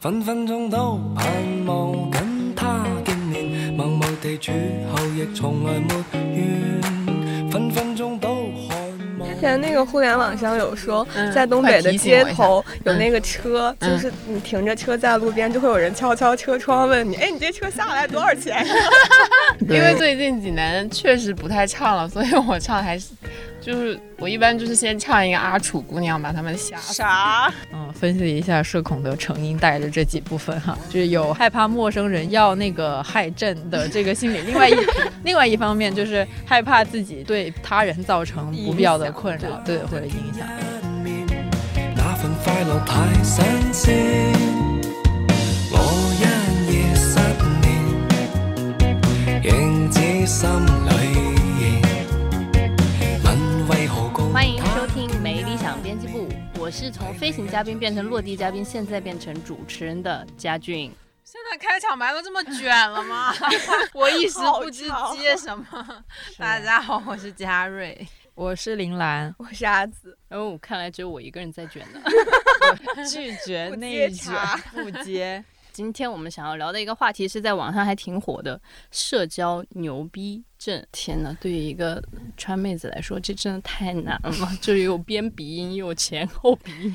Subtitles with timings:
[0.00, 1.26] 分分钟都盼
[1.66, 4.52] 望跟他见面，默默地处
[4.92, 8.76] 后亦从来没怨，分分钟都渴
[9.18, 9.28] 望。
[9.28, 18.64] 之前那个互联网上有说，嗯在东北的街头有嗯那个车，嗯就是你停着车在路边，就会有人敲敲车窗问你， 哎，你这车下来多少钱？
[19.68, 23.08] 因为最近济南确实不太唱了，所以我唱还是
[23.60, 27.02] 就是我一般就是先唱一个阿楚姑娘，把他们吓死。
[27.98, 34.74] 分析一下社恐的成因，带着这几部分哈，就是有害怕陌生人要那个害朕的这个心理，另外一
[35.24, 40.46] 另外一方面就是害怕自己对他人造成不必要的困扰，对或者影响。
[41.96, 43.90] 那份快樂太新鮮，
[45.72, 45.76] 我
[46.14, 46.22] 一
[46.72, 47.18] 夜失
[47.60, 47.66] 眠，
[49.42, 50.48] 仍知心
[50.86, 50.88] 裏
[51.58, 51.82] 現，
[53.24, 53.26] 問
[53.68, 56.28] 為何共欢迎收听《没理想编辑部》，
[56.68, 60.92] 我是从飞行嘉宾变成落地嘉宾，现在变成主持人的佳俊。
[61.24, 63.32] 现在开场白都这么卷了吗？
[63.94, 64.84] 我一时不知
[65.16, 65.64] 接什么。
[66.36, 68.06] 大家好，我是嘉瑞。
[68.34, 72.02] 我是林兰，我是阿紫，哦，看来只有我一个人在卷呢。
[73.08, 74.34] 拒绝内卷，
[74.74, 75.42] 不接。
[75.72, 80.84] 今天我们想要聊的一个话题是在网上还挺火的社交牛逼症。
[80.92, 82.02] 天呐，对于一个
[82.36, 86.94] 川妹子来说，这真的太难了，就是有边鼻音又有前后鼻音。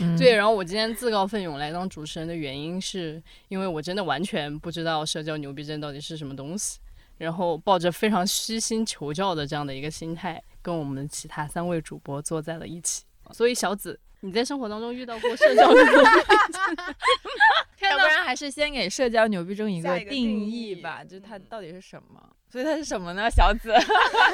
[0.00, 6.80] 嗯对，然后我今天自告奋勇来当主持人的原因，是因为我真的完全不知道社交牛逼症到底是什么东西，
[7.18, 13.04] 然后抱着非常虚心求教的这样的一个心态，跟我们其他三位主播坐在了一起。
[13.32, 16.04] 所以小紫，你在生活当中遇到过社交牛逼症？
[17.90, 22.20] 要不然还是先给社交牛逼症一个定定义义吧，就是它到底是什么？
[22.50, 23.30] 所以它是什么呢？
[23.30, 23.72] 小紫，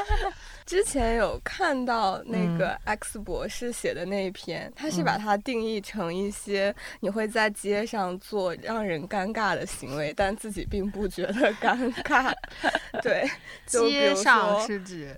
[0.67, 12.33] 之前有看到那嗯个 X 博士写的那一篇，他是把它定义成一些你会在街上做让人尴尬的行为，但自己并不觉得尴尬。
[13.03, 13.29] 对，
[13.67, 15.15] 街上是指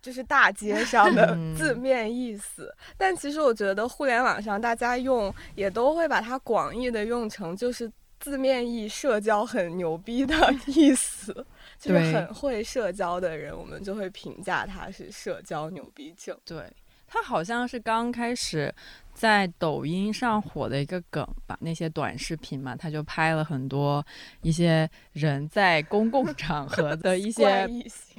[0.00, 2.74] 就是大街上的嗯字面意思。
[2.96, 10.34] 但其实我觉得互联网上大家用也都会把它广义的用成就是字面意社交很牛逼的
[10.66, 11.32] 意思，
[11.78, 16.36] 就是很会社交的人，我们就会评价他是社交牛逼症。
[16.44, 16.64] 对，
[17.08, 18.72] 它好像是刚开始
[19.14, 24.04] 在抖音上火的一个梗吧，那些短视频嘛，他就拍了很多
[24.42, 27.66] 一些人在公共 场合的一些，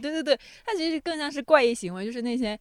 [0.01, 2.59] 对对对，他其实更像是怪异行为，就是那些。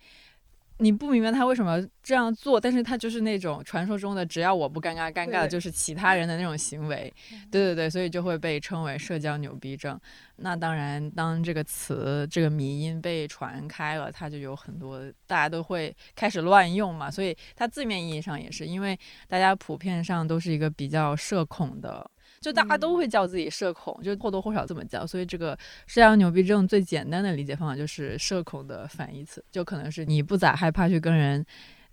[0.80, 7.12] 你不明白他为什么这样做，但是他就是那种传说中的只要我不尴尬，尴尬的就是其他人的那种行为，
[7.50, 9.98] 对对对，所以就会被称为社交牛逼症。
[10.36, 22.08] 那当然，当这个词这个迷音被传开了，它就有很多大家都会开始乱用嘛，所以它字面意义上也是，因为大家普遍上都是一个比较社恐的。
[22.40, 31.44] 就大家都会叫自己社恐，就或多或少这么叫，所以这个社交牛逼症最简单的理解方法就是社恐的反义词，就可能是你不咋害怕去跟人，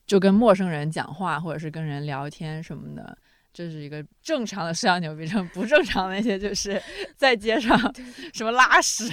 [0.06, 3.18] 就跟陌生人讲话，或者是跟人聊天什么的，
[3.54, 5.48] 这是一个正常的社交牛逼症。
[5.50, 6.82] 不正常的那些就是
[7.16, 7.80] 在街上
[8.34, 9.10] 什么拉屎，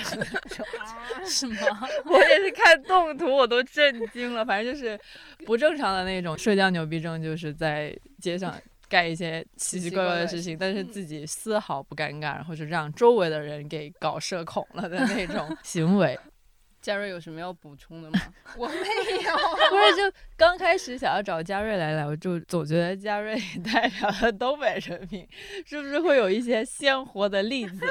[1.25, 1.56] 什么？
[2.06, 4.44] 我也是看动图我都震惊了。
[4.44, 4.98] 反正就是
[5.47, 8.54] 不正常的那种社交牛逼症，就是在街上
[8.92, 16.19] 干一些奇奇怪怪的事情，但是自己丝毫不尴尬，然后就让周围的人给搞社恐了的那种 行为。
[16.82, 18.20] 嘉瑞有什么要补充的吗？
[18.58, 19.36] 我没有。
[19.70, 25.26] 不是，就刚开始想要找嘉瑞来聊，就总觉得嘉瑞代表了东北人民，
[25.64, 27.86] 是不是会有一些鲜活的例子？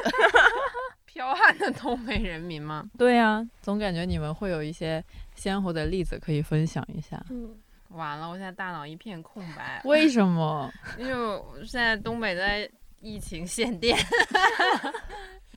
[1.13, 2.85] 彪悍的东北人民吗？
[2.97, 5.03] 对呀、总感觉你们会有一些
[5.35, 7.21] 鲜活的例子可以分享一下。
[7.29, 7.57] 嗯，
[7.93, 10.71] 完了，我现在大脑一片空白，为什么？
[10.97, 12.69] 因为我现在东北在
[12.99, 13.97] 疫情限电。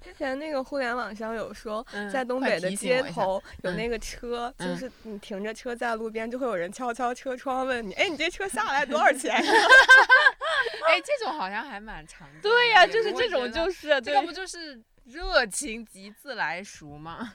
[0.00, 9.32] 之前那个互联网上有说，嗯在东北的街头有嗯那个车，就嗯是你停着车在路边，就会有人敲敲车窗问你，哎，你这车下来多少钱？
[10.86, 12.42] 哎，这种好像还蛮常见的。
[12.42, 17.32] 对呀、你就是这种，就是这个不就是热情及自来熟吗？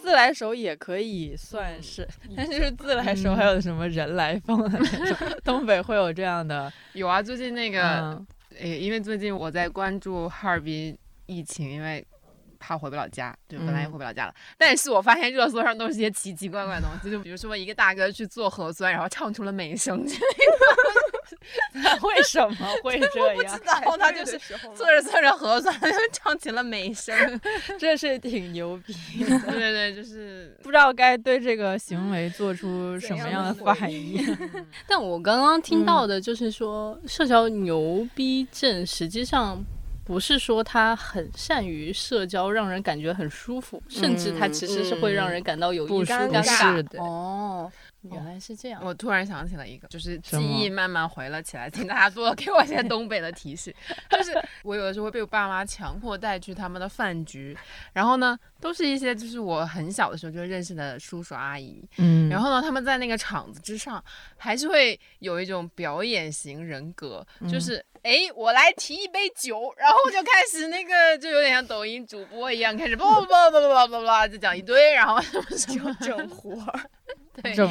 [0.00, 8.26] 自来熟也可以算是， 但是自来熟还有什么人来疯的那种， 东北会有这样的， 有啊，最近那个，嗯
[8.58, 10.96] 诶，因为最近我在关注哈尔滨
[11.26, 12.04] 疫情，因为
[12.58, 14.34] 怕回不了家，就本来也嗯回不了家了。
[14.56, 21.07] 但是我发现热搜上都是些奇奇怪怪的东西，就比如说一个大哥去做核酸，然后唱出了美声之类的。
[22.02, 23.60] 为什么会这样？
[23.64, 24.38] 然后他就是
[24.74, 27.14] 做着做着核酸，就唱起了美声。
[27.78, 28.94] 这是挺牛逼。
[29.18, 34.24] 对对对，就是不知道该对这个行为做出什么样的反应。
[34.86, 39.62] 但我刚刚听到的就是说，社交牛逼症实际上
[40.04, 46.76] 不是说他很善于社交，让人感觉很舒服，甚至他其实是会让人感到有一丝尴尴尬。
[46.76, 47.70] 是的，哦，
[48.12, 48.80] 原来是这样。
[48.84, 53.74] 我突然想起了一个，就是记忆慢慢回了起来，请大家多给我一些东北的提示。
[54.10, 54.32] 就是
[54.62, 57.56] 我有的时候会被我爸妈强迫带去他们的饭局，
[57.92, 64.02] 然后呢，都是一些就是我很小的时候就认识的叔叔阿姨，嗯，然后呢，他们在那个场子之上，
[64.36, 76.80] 还是会有一种表演型人格，就是哎，我来提一杯酒，然后就开始那个，就有点像抖音主播一样，开始叭叭叭叭叭叭叭就讲一堆，然后什么什么整活儿，
[77.42, 77.66] 对，就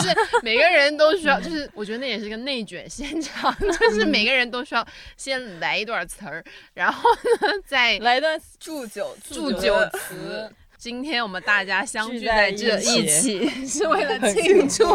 [0.00, 0.08] 是
[0.42, 4.86] 每个人都需要，就是我觉得那也是个内卷现场， 就是每个人都需要
[5.16, 6.44] 先来一段词儿，
[6.74, 10.50] 然后呢再来一段祝酒祝酒词。
[10.78, 14.86] 今天我们大家相聚聚在这一一起， 是为了庆祝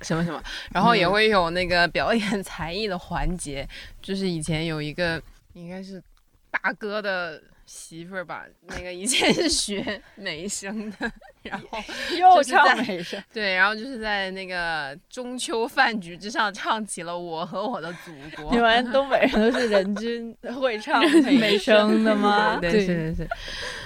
[0.00, 0.42] 什么什么，
[0.72, 3.68] 然后也会有那个表演 才艺的环节，
[4.00, 5.22] 就是以前有一个
[5.52, 6.02] 应该是
[6.50, 11.12] 大哥的媳妇儿吧，那个以前是学美声的，
[11.48, 11.78] 然后
[12.18, 18.12] 又唱美声，对，然后就是在那个中秋饭局之上唱起了《我和我的祖
[18.42, 18.58] 国你》。
[18.62, 21.00] 们 东北人都是人均 会唱
[21.38, 22.58] 美声的吗？
[22.60, 23.28] 对，是是是，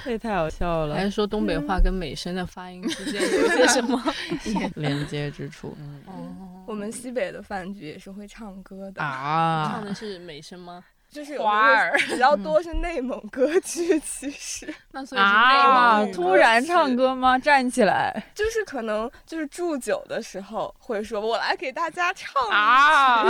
[0.04, 4.02] 这太好笑了还是，说东北话跟美声的发音之间有些什么？
[4.76, 5.76] 连接之处
[6.06, 10.82] 哦，我们西北的饭局也是会唱歌的啊，唱啊的是美声吗？
[11.12, 15.98] 就是有花儿比较多是内蒙歌曲，其实那所以是啊！
[16.00, 17.38] 内蒙突然唱歌吗？
[17.38, 22.32] 站起来就是可能就是祝酒的时候会说，我来给大家唱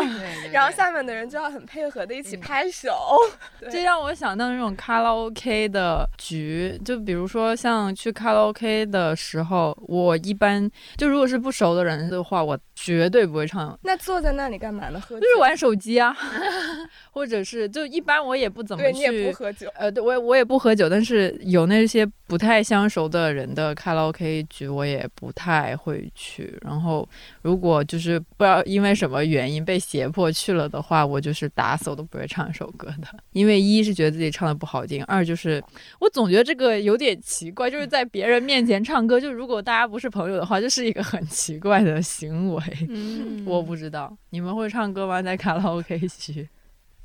[0.01, 3.19] 一曲 然后下面的人就要很配合的一起拍手。
[3.59, 15.01] 对这让我想到那种卡拉 OK 的局，就比如说像去卡拉 OK 的时候，我一般就如果是不熟的人的话，我绝对不会唱，那坐在那里干嘛呢？
[15.01, 16.17] 喝酒就是玩手机啊，
[17.11, 19.33] 或者是就一般我也不怎么对你也不去。
[19.33, 19.69] 喝酒。
[19.75, 26.57] 呃，对，我也我也不喝酒，但是有那些不太相熟的人的卡拉 OK 局，我也不太会去。
[26.61, 27.09] 然后，
[27.41, 33.09] 如果就是不知道因为什么原因被胁迫去了的话，我就是打死我都不会唱一首歌的。
[33.33, 35.63] 因为一是觉得自己唱的不好听，二就是
[35.99, 42.63] 我总觉得这个有点奇怪，就是在别人面前唱歌，就如果大家不是朋友的话，这是一个很奇怪的行为。
[42.89, 45.23] 嗯我不知道你们会唱歌吗？
[45.23, 46.49] 在卡拉 OK 区？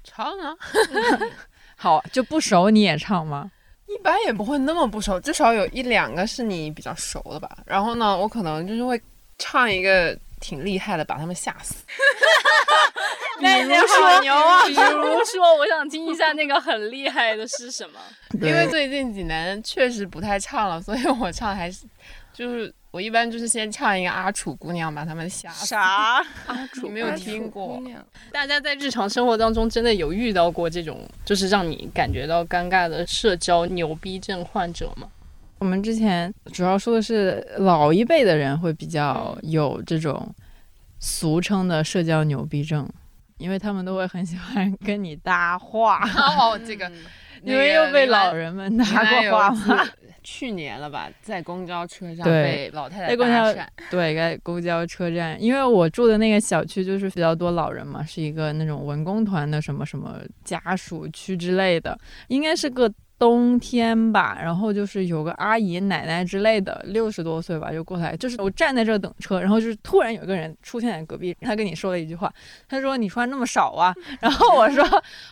[0.08, 0.56] 唱啊，
[1.76, 3.52] 好，就不熟你也唱吗？
[3.88, 7.58] 一般也不会那么不熟，至少有一两个是你比较熟的吧。
[7.66, 9.02] 然后呢，我可能就是会
[9.38, 11.76] 唱一个挺厉害的，把他们吓死。
[13.40, 14.66] 比如说牛啊！
[14.66, 18.00] 比如说，我想听一下那个很厉害的是什么？
[18.42, 21.86] 因为最近几年确实不太唱了，所以我唱还是
[22.34, 25.68] 就是我一般就是先唱一个阿楚姑娘，把他们吓死。
[25.68, 26.20] 啥？
[26.82, 27.80] 你没有听过？
[28.32, 35.08] 大家在日常生活当中真的有遇到过这种，就是让你感觉到尴尬的社交牛逼症患者吗？
[35.60, 40.34] 我们之前主要说的是老一辈的人会比较有这种
[41.00, 42.90] 俗称的社交牛逼症，
[43.38, 46.02] 因为他们都会很喜欢跟你搭话。
[46.40, 46.92] 哦，这个
[47.44, 48.86] 你们又被老人们搭
[49.22, 49.88] 过话吗？
[50.30, 53.68] 去年了吧，在公交车上对被老太太在公交搭讪。
[53.90, 64.38] 对，在公交车站，因为我住的那个小区就是比较多老人嘛，是一个那种文工团的什么什么家属区之类的，应该是个冬天吧。
[64.42, 72.34] 然后就是有个阿姨、奶奶之类的，六十多岁吧，就过来，就是我站在这儿等车，然后就是突然有一个人出现在隔壁，他跟你说了一句话，
[72.68, 74.84] 他说你穿那么少啊， 然后我说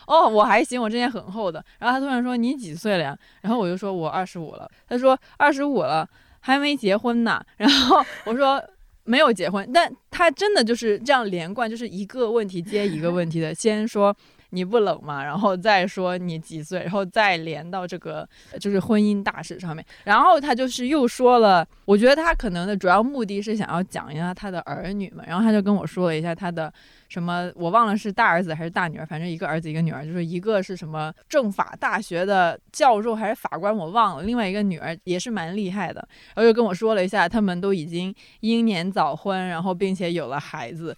[0.08, 3.18] 哦我还行，我之前很厚的，然后他突然说你几岁了呀？
[3.42, 6.08] 然后我就说我二十五了，他说二十五了。
[6.48, 7.44] 还没结婚呢。
[7.58, 8.64] 然后我说
[9.04, 14.16] 没有结婚，但他真的就是这样连贯，就是一个问题接一个问题的，先说。
[14.56, 15.22] 你不冷吗？
[15.22, 18.28] 然后再说你几岁，然后再连到这个
[18.60, 19.86] 就是婚姻大事上面。
[20.06, 25.24] 然后他就是又说了，我觉得他可能的主要目的是想要讲一下他的儿女嘛。
[25.28, 26.74] 然后他就跟我说了一下他的
[27.10, 34.24] 什么，我忘了是大儿子还是大女儿，反正一个儿子一个女儿，就是一个是什么政法大学的教授还是法官，我忘了。
[34.24, 40.96] 另外一个女儿也是蛮厉害的，然后又跟我说了一下，他们都已经英年早婚，然后并且有了孩子，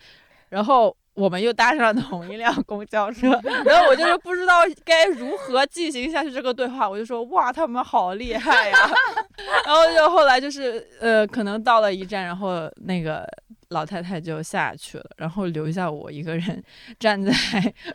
[0.50, 0.96] 然后。
[1.18, 3.32] 我们又搭上了同一辆公交车，
[3.66, 8.78] 然后我就是不知道该如何进行下去这个对话，我就说哇，他们好厉害呀！
[9.66, 13.28] 然后就后来就是呃，可能到了一站，然后那个
[13.70, 16.64] 老太太就下去了，然后留下我一个人
[17.00, 17.34] 站在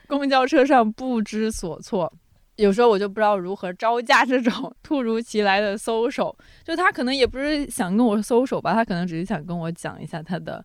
[0.09, 2.12] 公交车上不知所措。
[2.57, 10.64] 有时候我就不知道如何招架这种突如其来的搜手，就他可能也不是想跟我搜手吧，他可能只是想跟我讲一下他的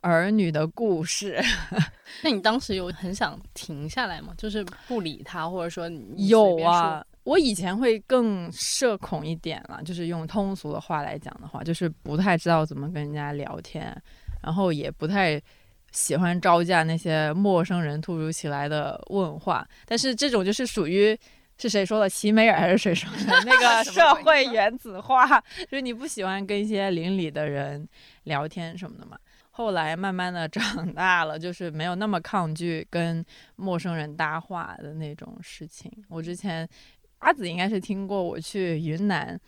[0.00, 1.40] 儿女的故事。
[2.22, 4.34] 那你当时有很想停下来吗？
[4.36, 13.96] 就是不理他，或者说你有啊，我以前会更社恐一点了，就是用通俗的话来讲的话，就是不太知道怎么跟人家聊天，
[14.42, 15.40] 然后也不太
[15.92, 19.66] 喜欢招架那些陌生人突如其来的问话。
[19.86, 21.16] 但是这种就是属于
[21.58, 22.08] 是谁说的？
[22.08, 23.44] 齐美尔还是谁说的？
[23.44, 25.40] 那个 社会原子化，
[25.70, 27.88] 就是你不喜欢跟一些邻里的人
[28.24, 29.16] 聊天什么的嘛。
[29.50, 33.24] 后来慢慢的长大了，就是没有那么抗拒跟
[33.56, 35.90] 陌生人搭话的那种事情。
[36.08, 36.66] 我之前
[37.18, 39.38] 阿紫应该是听过我去云南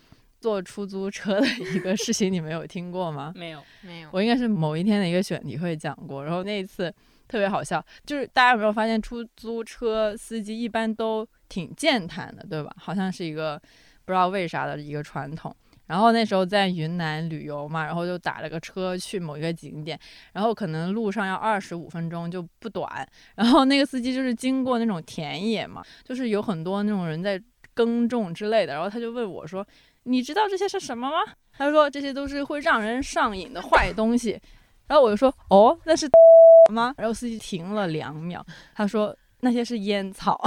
[0.40, 3.32] 坐出租车的一个事情，你没有听过吗？
[3.36, 6.92] 没有，没有，我应该是某一天的一个选题会讲过，然后那一次
[7.28, 12.74] 特别好笑，就是大家有没有发现出租车司机一般都挺健谈的，对吧？
[12.76, 13.56] 好像是一个
[14.04, 15.54] 不知道为啥的一个传统。
[15.92, 19.98] 然后那时候在云南旅游嘛，然后就打了个车去某一个景点，
[20.32, 23.06] 然后可能路上要二十五分钟就不短。
[23.34, 27.38] 然后那个司机就是经过那种田野嘛，就是有很多那种人在
[27.74, 29.66] 耕种之类的，然后他就问我说
[30.04, 31.18] ：“你知道这些是什么吗？”
[31.52, 34.40] 他说：“这些都是会让人上瘾的坏东西。”
[34.88, 36.08] 然后我就说：“哦，那是
[36.72, 38.42] 吗？”然后司机停了两秒，
[38.74, 40.40] 他说：“那些是烟草，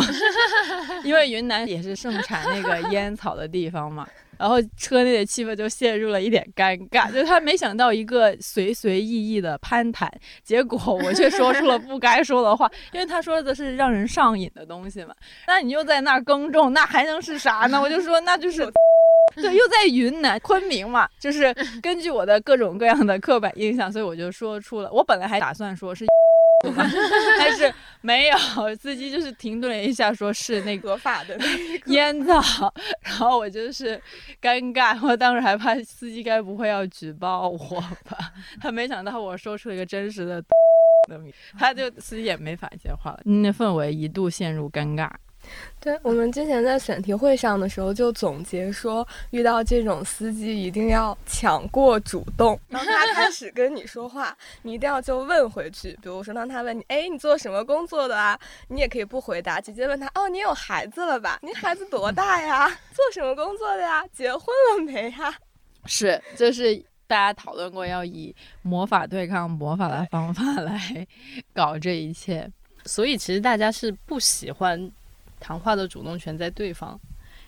[1.05, 10.11] 因为云南也是盛产那个烟草的地方嘛。”然后车内的气氛就陷入了一点尴尬， 就他没想到一个随随意意的攀谈，
[10.43, 15.15] 结果我却说出了不该说的话，因为他说的是让人上瘾的东西嘛。
[15.47, 17.79] 那你又在那儿耕种，那还能是啥呢？
[17.81, 18.69] 我就说那就是。
[19.35, 24.89] 对，又在云南昆明嘛，就是根据我的各种各样的刻板印象，所以我就说出了。
[24.93, 26.05] 我本来还打算说是，
[27.39, 28.37] 但是没有，
[28.79, 31.37] 司机就是停顿了一下，说是那个合法的
[31.87, 33.99] 烟草， 然后我就是
[34.41, 37.57] 尴尬，我当时还怕司机该不会要举报我
[38.09, 38.17] 吧？
[38.61, 40.43] 他没想到我说出了一个真实的
[41.59, 45.09] 他就司机也没法接话了，那氛围一度陷入尴尬。
[45.79, 52.59] 对我们之前在选题会上的时候就总结说，遇到这种司机一定要抢过主动。
[52.69, 55.91] 当他开始跟你说话，你一定要就问回去。
[56.01, 58.39] 比如说，当他问你，哎，你做什么工作的啊？
[58.69, 61.37] 你也可以不回答，直接问他，哦，你有孩子了吧？
[61.43, 62.67] 你孩子多大呀？
[62.67, 64.03] 做什么工作的呀？
[64.11, 65.35] 结婚了没呀？
[65.85, 66.75] 是，就是
[67.05, 71.05] 大家讨论过要以魔法对抗魔法的方法来
[71.53, 72.51] 搞这一切。
[72.85, 74.91] 所以其实大家是不喜欢
[75.39, 76.99] 谈话的主动权在对方，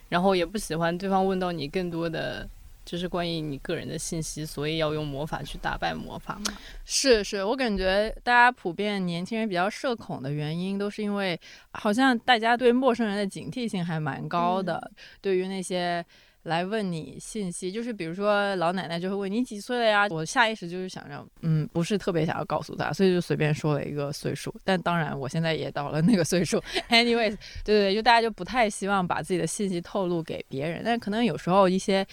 [0.09, 2.47] 然后也不喜欢对方问到你更多的
[2.85, 6.57] 就是关于你个人的信息，所以要用魔法去打败魔法嘛。
[6.85, 11.39] 是是，我感觉大家普遍年轻人比较社恐的原因，都是因为
[11.71, 14.91] 好像大家对陌生人的警惕性还蛮高的，
[15.21, 16.05] 对于那些。
[16.47, 20.07] 来问你信息，就是比如说老奶奶就会问你几岁了呀？
[20.09, 24.53] 我下意识就是想着，嗯，不是特别想要告诉她，所以就随便说了一个岁数。
[24.63, 26.59] 但当然，我现在也到了那个岁数。
[26.89, 32.05] Anyways，对对对，就大家就不太希望把自己的信息透露给别人，但可能有时候一些。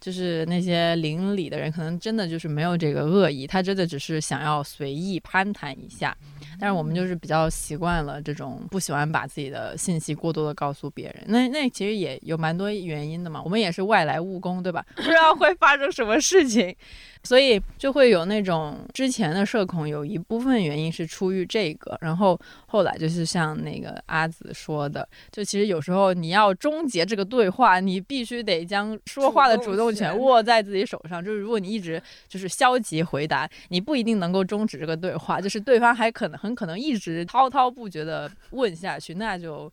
[0.00, 6.16] 就是那些邻里的人，可能真的就是没有这个恶意，他真的只是想要随意攀谈一下。
[6.58, 11.24] 但是我们就是比较习惯了这种，不喜欢把自己的信息过多的告诉别人。
[11.26, 13.42] 那那其实也有蛮多原因的嘛。
[13.42, 14.84] 我们也是外来务工，对吧？
[14.94, 16.74] 不知道会发生什么事情，
[17.22, 21.96] 所以就会有那种之前的社恐，有一部分原因是出于这个。
[22.00, 31.24] 然后后来就是像那个阿紫说的，就其实有时候你要终结这个对话，你必须得将说话的主动权握在自己手上。
[31.24, 39.70] 就是如果你一直就是消极回答，你不一定能够终止这个对话，就是对方还可能很可能一直滔滔不绝的问下去，那就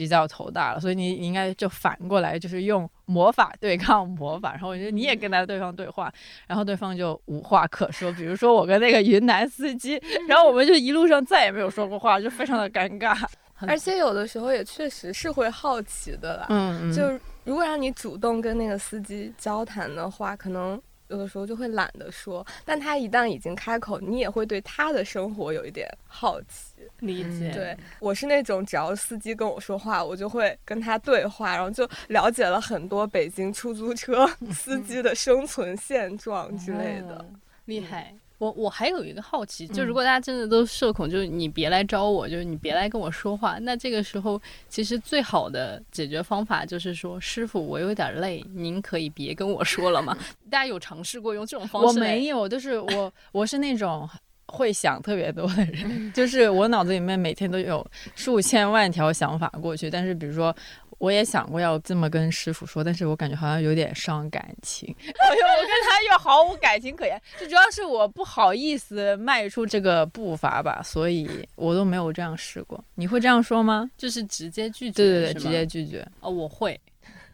[0.00, 0.80] 比较头大了。
[0.80, 4.52] 所以你应该就反过来，就是用魔法对抗魔法。
[4.52, 6.10] 然后我觉得你也跟他对方对话，
[6.46, 8.10] 然后对方就无话可说。
[8.12, 13.14] 比如说我跟那个云南司机，然后我们就一路上再也没有说过话，就非常的尴尬。
[13.68, 16.46] 而且有的时候也确实是会好奇的啦。
[16.48, 17.02] 嗯，就
[17.44, 20.80] 如果让你主动跟那个司机交谈的话，可能
[21.10, 22.46] 有的时候就会懒得说。
[22.64, 26.74] 但他一旦已经开口，你也会对他的生活有一点好奇。
[27.00, 27.50] 理解。
[27.52, 37.24] 对我是那种，只要司机跟我说话，我就会跟他对话，然后就了解了很多北京出租车 司机的生存现状之类的。
[37.66, 38.14] 厉害。
[38.40, 50.16] 我我还有一个好奇，就嗯如果大家真的都社恐，就是你别来招我，就是你别来跟我说话，那这个时候其实最好的解决方法就是说，师傅，我有点累，您可以别跟我说了吗？
[50.50, 52.02] 大家有尝试过用这种方我式我？
[52.02, 54.08] 没有，就是我我是那种
[54.46, 60.56] 会想特别多的人， 就是我脑子里面每天都有数千万条想法过去，但是比如说。
[61.00, 71.26] 我也想过要这么跟师傅说，但是我感觉好像有点伤感情， 我我跟他又毫无感情可言，就主要是我不好意思迈出这个步伐吧，所以
[71.56, 72.84] 我都没有这样试过。
[72.96, 73.90] 你会这样说吗？
[73.96, 76.06] 就是直接拒绝，对对对，直接拒绝。
[76.20, 76.78] 哦，我会。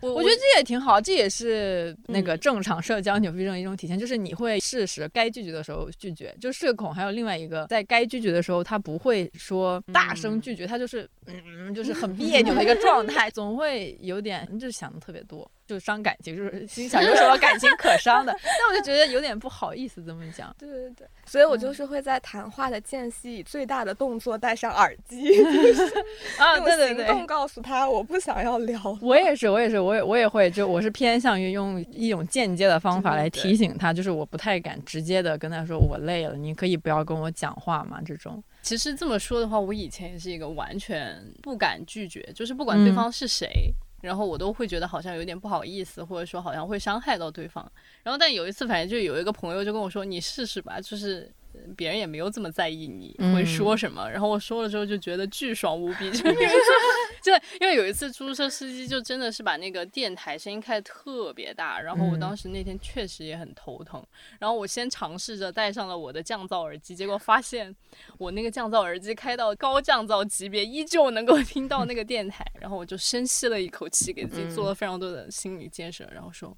[0.07, 6.35] 我我觉得这也挺好，这也是那个嗯正常社交牛逼症的一种体现，就是你会适时该拒绝的时候拒绝。
[6.41, 18.33] 就社恐还有另外一个，在该拒绝的时候，他不会说大声拒绝，他就是嗯，就是很别扭的一个状态， 总会有点就是想的特别多，就伤感情，就是心想有什么感情可伤的。
[18.43, 20.55] 但我就觉得有点不好意思这么讲。
[20.59, 25.43] 对对对，所以我就是会在谈话的间隙以最大的动作戴上耳机，
[26.39, 27.07] 啊，用对对对。
[27.07, 28.81] 行动告诉他我不想要聊。
[29.01, 38.43] 我也是，我也是，我也我也会，就我是偏向于用一种间接的方法来对对提醒他，就是我不太敢直接的跟他说我累了，你可以不要跟我讲话嘛，这种。
[38.63, 43.73] 其实这么说的话，我以前也是一个完全不敢拒绝，就是不管对嗯方是谁，
[44.07, 47.71] 然后我都会觉得好像有点不好意思，或者说好像会伤害到对方。
[48.03, 56.37] 然后但有一次，反正就有一个朋友就跟我说：“你试试吧，就是。”呃别人也没有这么在意你会嗯说什么，然后我说了之后就觉得巨爽无比，就 因
[57.33, 64.05] 为就因为有一次出租车司机就真的是把那个电台声音开得特别大，然后我嗯当时那天确实也很头疼，
[64.39, 67.75] 然后我先尝试着戴上了我的降噪耳机，结果发现
[68.19, 76.57] 我那个降噪耳机开到高降噪级别，依旧能够听到那个电台，然后我就深吸了一口气，给自己做了非常多的心理建设，然后说：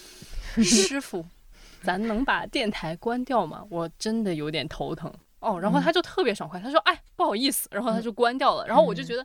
[0.62, 1.24] “师傅，
[1.82, 3.64] 咱能把电台关掉吗？
[3.70, 8.66] 我真的有点头疼。”哦，然后他就特别爽快，他说：“哎，不好意思。”然后他就关掉了。
[8.66, 9.24] 然后我就觉得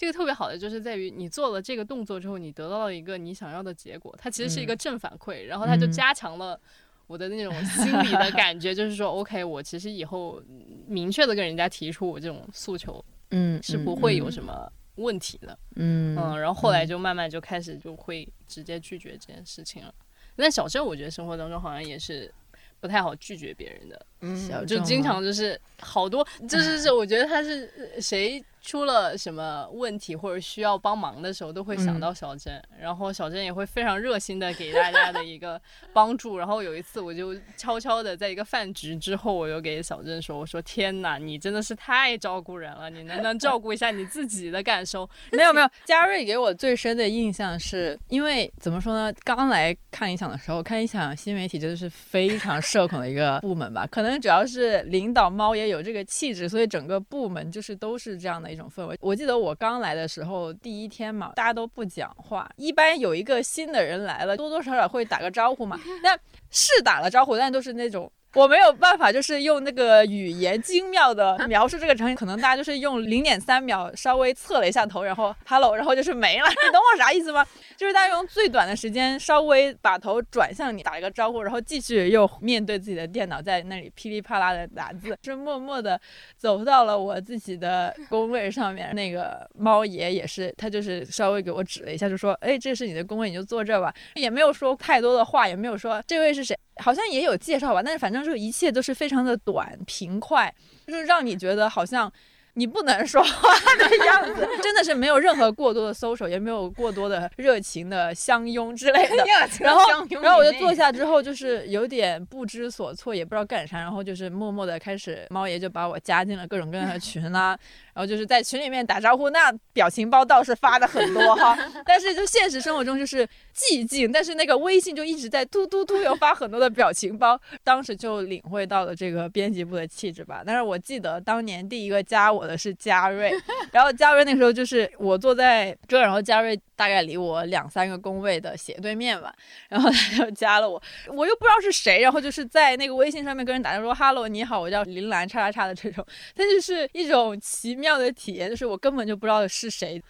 [0.00, 5.92] 这个特别好的就是在于你做了这个动作之后，你得到了一个你想要的结果，它其实是一个正反馈，然后它就嗯。
[5.92, 6.58] 加强了。
[7.06, 10.42] 我的那种心理的感觉就是说，OK，我其实以后
[10.86, 19.94] 明确的跟人家提出我这种诉求嗯是不会有什么问题的，嗯嗯，然后后来就慢慢就开始就会直接拒绝这件事情了。
[20.34, 22.32] 但小郑，我觉得生活当中好像也是
[22.80, 35.60] 不太好拒绝别人的，嗯就经常就是好多，就是是我觉得他是呃谁出了什么问题或者需要帮忙的时候，都会想嗯到小郑，然后小郑也会非常热心的给大家的一个
[35.92, 36.38] 帮助。
[36.38, 49.12] 然后有一次，我就悄悄的在一个饭局之后，我就给小郑说：“我说天哪，你真的是太照顾人了，你能不能照顾一下你自己的感受？”没 有没有，嘉瑞给我最深的印象是因为怎么说呢？
[49.24, 53.86] 刚来看一想的时候，看一想新媒体真的是非常社恐的一个部门吧。
[53.90, 58.96] 可能主要是领导猫也有这个气质，所以整个部门就是都是这样的一种氛围。
[59.00, 65.80] 我记得我刚来的时候，第一天嘛，大家都不讲话，一般有一个新的人来了，多多少少会打个招呼嘛。
[66.02, 66.18] 但
[66.50, 68.10] 是打了招呼，但都是那种。
[68.34, 76.46] 我没有办法，就是用那个语言精妙的描述这个场景，可能大家就是用零点三秒稍微侧了一下头，然后 hello， 然后就是没了。
[76.48, 77.44] 你懂我啥意思吗？
[77.76, 86.00] 就是大家用最短的时间稍微把头转向你，打一个招呼，然后继续又面对自己的电脑，在那里噼里啪啦的打字，就默默的
[86.36, 88.94] 走到了我自己的工位上面。
[88.94, 96.56] 那个猫爷也是，他就是稍微给我指了一下，就说：“哎，这是你的工位，你就坐这吧。”也没有说太多的话，也没有说这位是谁。
[96.76, 100.54] 好像也有介绍吧，但是反正这个一切都是非常的短平快，
[100.86, 102.12] 就是让你觉得好像
[102.54, 109.24] 你不能说话的样子， 真的是没有任何过多的搜索，也没有过多的热情的相拥之类的。
[109.60, 109.84] 然后，
[110.20, 117.56] 然后我就坐下之后，就是有点不知所措，也不知道干啥，然后就是默默的开始，猫爷就把我加进了各种各样的群啦、
[117.89, 130.42] 然后就是在群里面打招呼，那表情包倒是发的很多哈， 但是就现实生活中就是寂静，但是那个微信就一直在嘟嘟嘟有发很多的表情包，当时就领会到了这个编辑部的气质吧。
[130.44, 133.32] 但是我记得当年第一个加我的是嘉瑞，
[133.72, 139.30] 然后嘉瑞那时候就是我坐在这儿，然后嘉瑞大概离我两三个工位的斜对面吧，
[139.68, 146.02] 然后他就加了我，我又不知道是谁，然后就是在那个微信上面跟人打招呼说 “hello，你好，我叫林兰叉叉叉”的这种，
[146.34, 150.02] 但就是一种奇妙的体验，就是我根本就不知道是谁，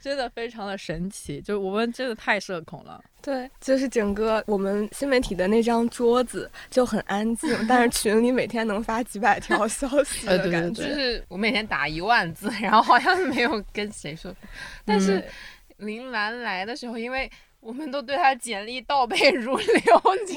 [0.00, 3.00] 真的非常的神奇，就是我们真的太社恐了。
[3.22, 10.88] 对，就是整个我们新媒体的那张桌子就很安静，但是群里每天能发几百条 消息呃对对的感觉。
[10.88, 14.32] 就是我每天打一万字，然后好像没有跟谁说。
[14.84, 15.24] 但是
[15.78, 19.66] 林兰来的时候，因为我们都对她简历倒背如流。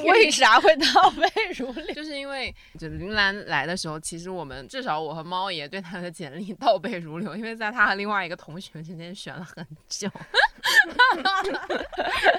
[0.10, 1.26] 为啥会倒背
[1.56, 1.94] 如流？
[1.94, 10.10] 就是因为就林兰来的时候，其实我们至少我和猫爷对她的简历倒背如流，因为在她和另外一个同学之间选了很久。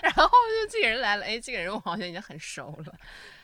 [0.02, 2.94] 然后就这个人来了，哎，这个人我好像已经很熟了。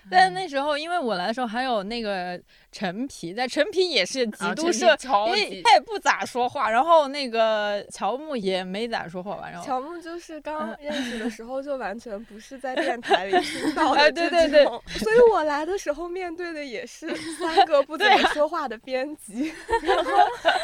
[0.09, 2.39] 但那时候，因为我来的时候还有那个
[2.71, 4.95] 陈皮在，陈皮也是极度社，
[5.27, 6.69] 因为他也不咋说话。
[6.69, 9.49] 然后那个乔木也没咋说话吧。
[9.49, 17.07] 然后乔木就是刚认识的时候就完全不是在电台里听 到的对对对，所以我来的时候面对的也是
[17.39, 20.11] 三 个不怎么说话的编辑， 然后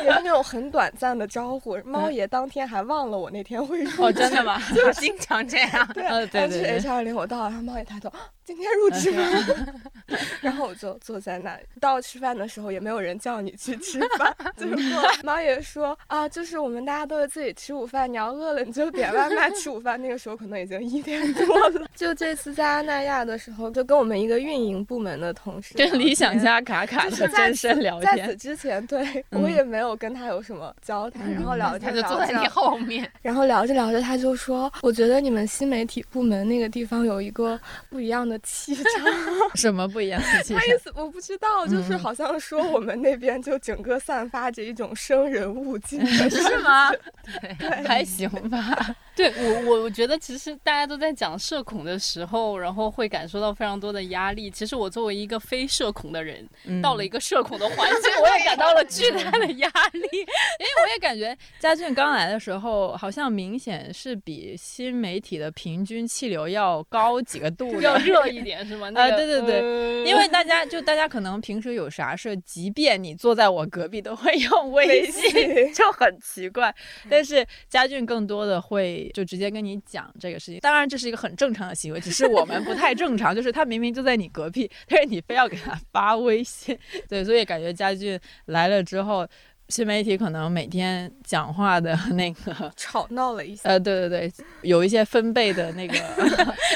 [0.04, 1.78] 也是那种很短暂的招呼。
[1.86, 4.62] 猫爷当天还忘了我那天会说哦，真的吗？
[4.76, 5.88] 就经常这样。
[5.94, 6.64] 对对对。
[6.78, 8.12] H 二零我到了，然后猫爷抬头。
[8.46, 9.24] 今天入职吗？
[10.42, 11.64] 然后我就坐在那里。
[11.80, 20.02] 到吃饭的时候也没有人叫你去吃饭， 就是猫爷说啊，就是我们大家都是自己吃午饭，你要饿了你就点外卖吃午饭。
[20.02, 21.88] 那个时候可能已经一点多了。
[21.96, 28.18] 就这次在阿那亚的时候，就跟我们一个运营部门的同事，跟理想家卡卡的真身聊天。
[28.18, 37.58] 在此之前，对我也没有跟他有什么交谈，然后聊天他就坐在你后面，然后聊着聊着他就说，我觉得你们新媒体部门那个地方有一个
[37.90, 38.33] 不一样的。
[38.40, 38.84] 气场
[39.56, 40.60] 什么不一样的气场？
[40.60, 46.92] 他意思我不知道，就是好像说我们那边就整个散发着一种生人勿近， 是吗？
[47.60, 48.96] 对，还行吧。
[49.16, 54.50] 对我，我我觉得其实大家都在讲社恐的时候，然后会感受到非常多的压力。
[54.50, 56.48] 其实我作为一个非社恐的人，
[56.82, 60.02] 到了一个社恐的环境，我也感到了巨大的压力。
[60.02, 68.88] 因为我也感觉佳俊刚来的时候，好像明显是比新媒体的平均气流要高几个度，要热一点是吗？
[68.96, 76.74] 啊，对对对，因为大家就大家可能平时有啥事，即便你坐在我隔壁，都会用 微信，就很奇怪。
[77.10, 79.10] 但是佳俊更多的会。
[79.14, 83.34] 就直接跟你讲这个事情，当然这是一个很正常的行为，只是我们不太正常。
[83.36, 89.28] 就是他明明就在你隔壁，但是你非要给他发微信，对，所以感觉佳俊来了之后，
[89.74, 95.96] 新媒体可能每天讲话的 那个 吵闹了一下，呃，对对对，有一些分贝的那个，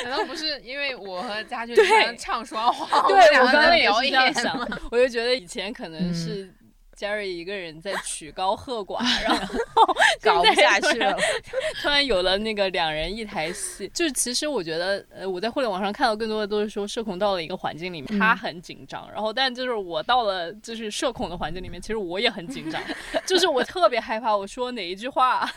[0.03, 1.75] 难道不是因为我和家俊
[2.17, 3.07] 唱双簧？
[3.07, 4.57] 对，我刚刚也是这样想，
[4.89, 6.51] 我就觉得以前可能是。
[6.97, 9.55] 嘉瑞一个人在曲高和寡， 然后
[10.19, 11.15] 搞不下去了，
[11.79, 13.87] 突然有了那个两人一台戏。
[13.93, 19.07] 就是其实我觉得，呃，我在互联网上看到更多的都是说社恐到了一个环境里面，他很紧张。
[19.13, 22.81] 然后，但就是我到了就是社恐的环境里面，其实我也很紧张，
[23.27, 25.47] 就是我特别害怕我说哪一句话，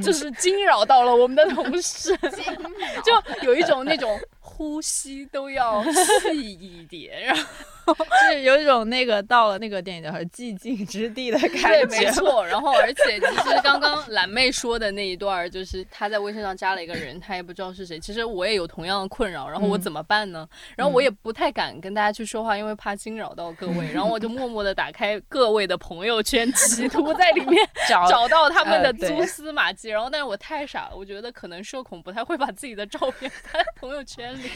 [0.00, 2.16] 就是惊扰到了我们的同事，
[3.04, 7.42] 就有一种那种呼吸都要细一点，然后。
[8.30, 12.44] 是有一种那个到了那个电影叫《寂静之地》的感觉，对，没错。
[12.46, 17.98] 然后，而且其实刚刚蓝妹说的那一段，就是她在微信上加了一个人，她也不知道是谁。
[18.00, 20.48] 其实我也有同样的困扰，然后我怎么办呢？
[20.76, 23.86] 然后我也不太敢跟大家去说话，因为怕惊扰到各位。
[23.94, 29.90] 然后我就默默的打开各位的朋友圈，企图在里面 找找到他们的蛛丝马迹。
[29.90, 34.50] 然后，但是我太傻了，我觉得可能社恐不太会把自己的照片发在朋友圈里。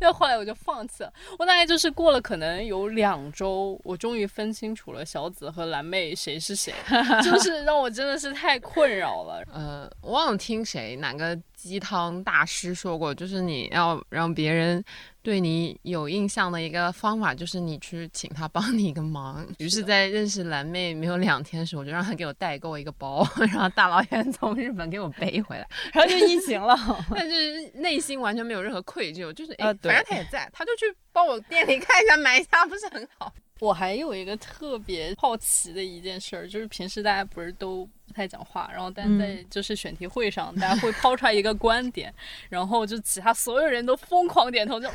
[0.00, 1.12] 那后来我就放弃了。
[1.38, 2.39] 我大概就是过了可能。
[2.40, 6.72] 可能有两周，我终于分清楚了小紫和蓝妹谁是谁，
[7.22, 9.44] 就是让我真的是太困扰了。
[9.52, 14.82] 呃，我忘了听谁哪个鸡汤大师说过，就是你要让别人
[15.22, 19.46] 对你有印象的一个方法，就是你去请他帮你一个忙。
[19.58, 26.76] 于是，在认识蓝妹没有两天的时候，我就让他给我代购一个包， 然后大老远从日本给我背回来， 然后就疫情了。
[27.10, 30.84] 但是内心完全没有任何愧疚，就是哎，反正他也在，他就去。
[31.12, 33.34] 帮我店里看一下买一下，不是很好。
[33.60, 42.12] 我还有一个特别好奇的一件事儿，就是平时大家不是都不太讲话，然后但在就是选题会上，大家会抛出来一个观点，
[42.48, 44.94] 然后就其他所有人都疯狂点头，就嗯。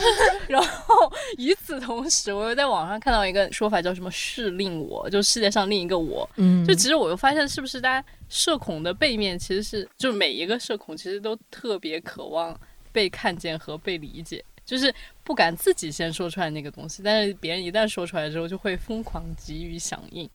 [0.48, 6.28] 然后与此同时，我又在网上看到一个说法，叫什么“是另我”，就世界上另一个我。
[6.36, 6.64] 嗯。
[6.66, 12.58] 就其实我又发现，是不是大家社恐的背面其实是，就每一个社恐其实都特别渴望
[12.90, 14.44] 被看见和被理解。
[14.70, 20.30] 就是不敢自己先说出来那个东西，但是别人一旦说出来之后，就会疯狂给予响应。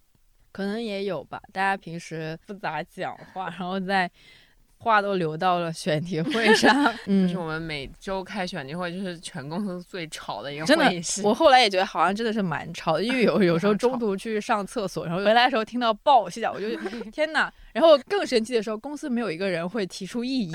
[0.52, 4.12] 可能也有吧，大家平时不咋讲话，然后在
[4.78, 6.70] 话都留到了选题会上。
[7.08, 11.22] 嗯，就是我们每周开选题会，就是全公司最吵的一个会议室。
[11.24, 16.70] 我后来也觉得好像真的是蛮吵的，因为有 有时候中途去上厕所，然后回来的时候听到爆笑，我就
[17.10, 17.50] 天哪！
[17.72, 20.54] 然后更神奇的时候，公司没有一个人会提出异议。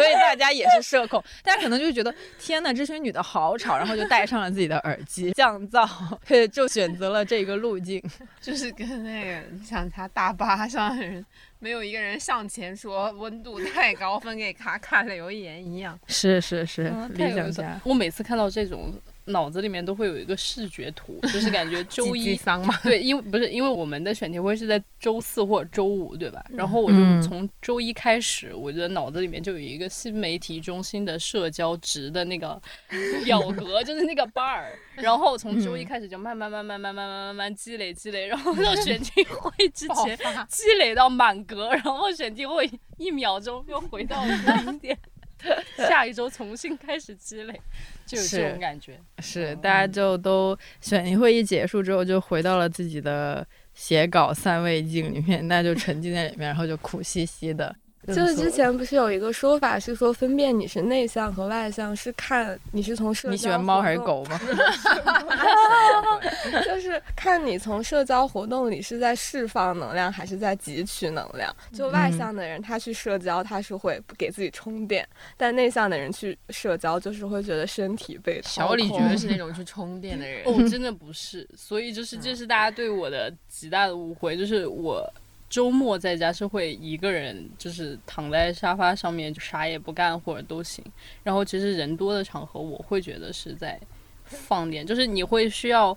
[0.00, 8.02] 所以大家也是社恐，大家可能就觉得天呐，这群女的好吵，然后就戴上了自己的耳机降噪，就选择了这个路径，
[8.40, 11.24] 就是跟那个像他大巴上的人
[11.58, 15.98] 没有一个人上前说温度太高，分给卡卡留言一样。
[16.06, 17.80] 是是是，理想家。
[17.84, 18.92] 我每次看到这种，
[19.30, 26.44] 脑子里面都会有一个视觉图， 就是感觉周一桑嘛，对，因为不是因为我们的选题会是在周四或者周五，对吧？
[26.50, 32.60] 然后我嗯就从周一开始，我觉得脑子里面就有一个新媒体中心的社交值的那个
[33.24, 34.64] 表格，就是那个 bar。
[34.96, 40.18] 然后从周一开始就慢慢慢慢慢慢慢慢慢慢积累积累，然后到选题会之前。
[40.48, 44.98] 积累到满格，然后选题会一秒钟又回到零点。
[45.76, 47.60] 下一周重新开始积累，
[48.06, 48.98] 就有这种感觉。
[49.18, 57.74] 是，大家就都选题会议结束之后，就回到了自己的写稿三味镜里面，那就沉浸在里面，然后就苦兮兮的。
[58.06, 63.98] 就是之前不是有一个说法是说分辨你是内向和外向是看你是从社交你喜欢猫还是？
[63.98, 64.40] 狗吗？
[66.64, 71.54] 就是看你从社交活动里是在释放能量还是在汲取能量。
[71.72, 80.42] 就外嗯向的人，他去社交他是会给自己充电，但内向的人去社交就是会觉得身体被掏小李空觉得 是那种去充电的人。
[80.46, 85.06] 哦，真的不是，所以就是这是大家对我的极大的误会，就是我
[85.50, 90.82] 周末在家是会一个人，就是躺在沙发上面就啥也不干或者都行，
[91.22, 93.78] 然后其实人多的场合，我会觉得是在
[94.24, 95.94] 放电，就是你会需要。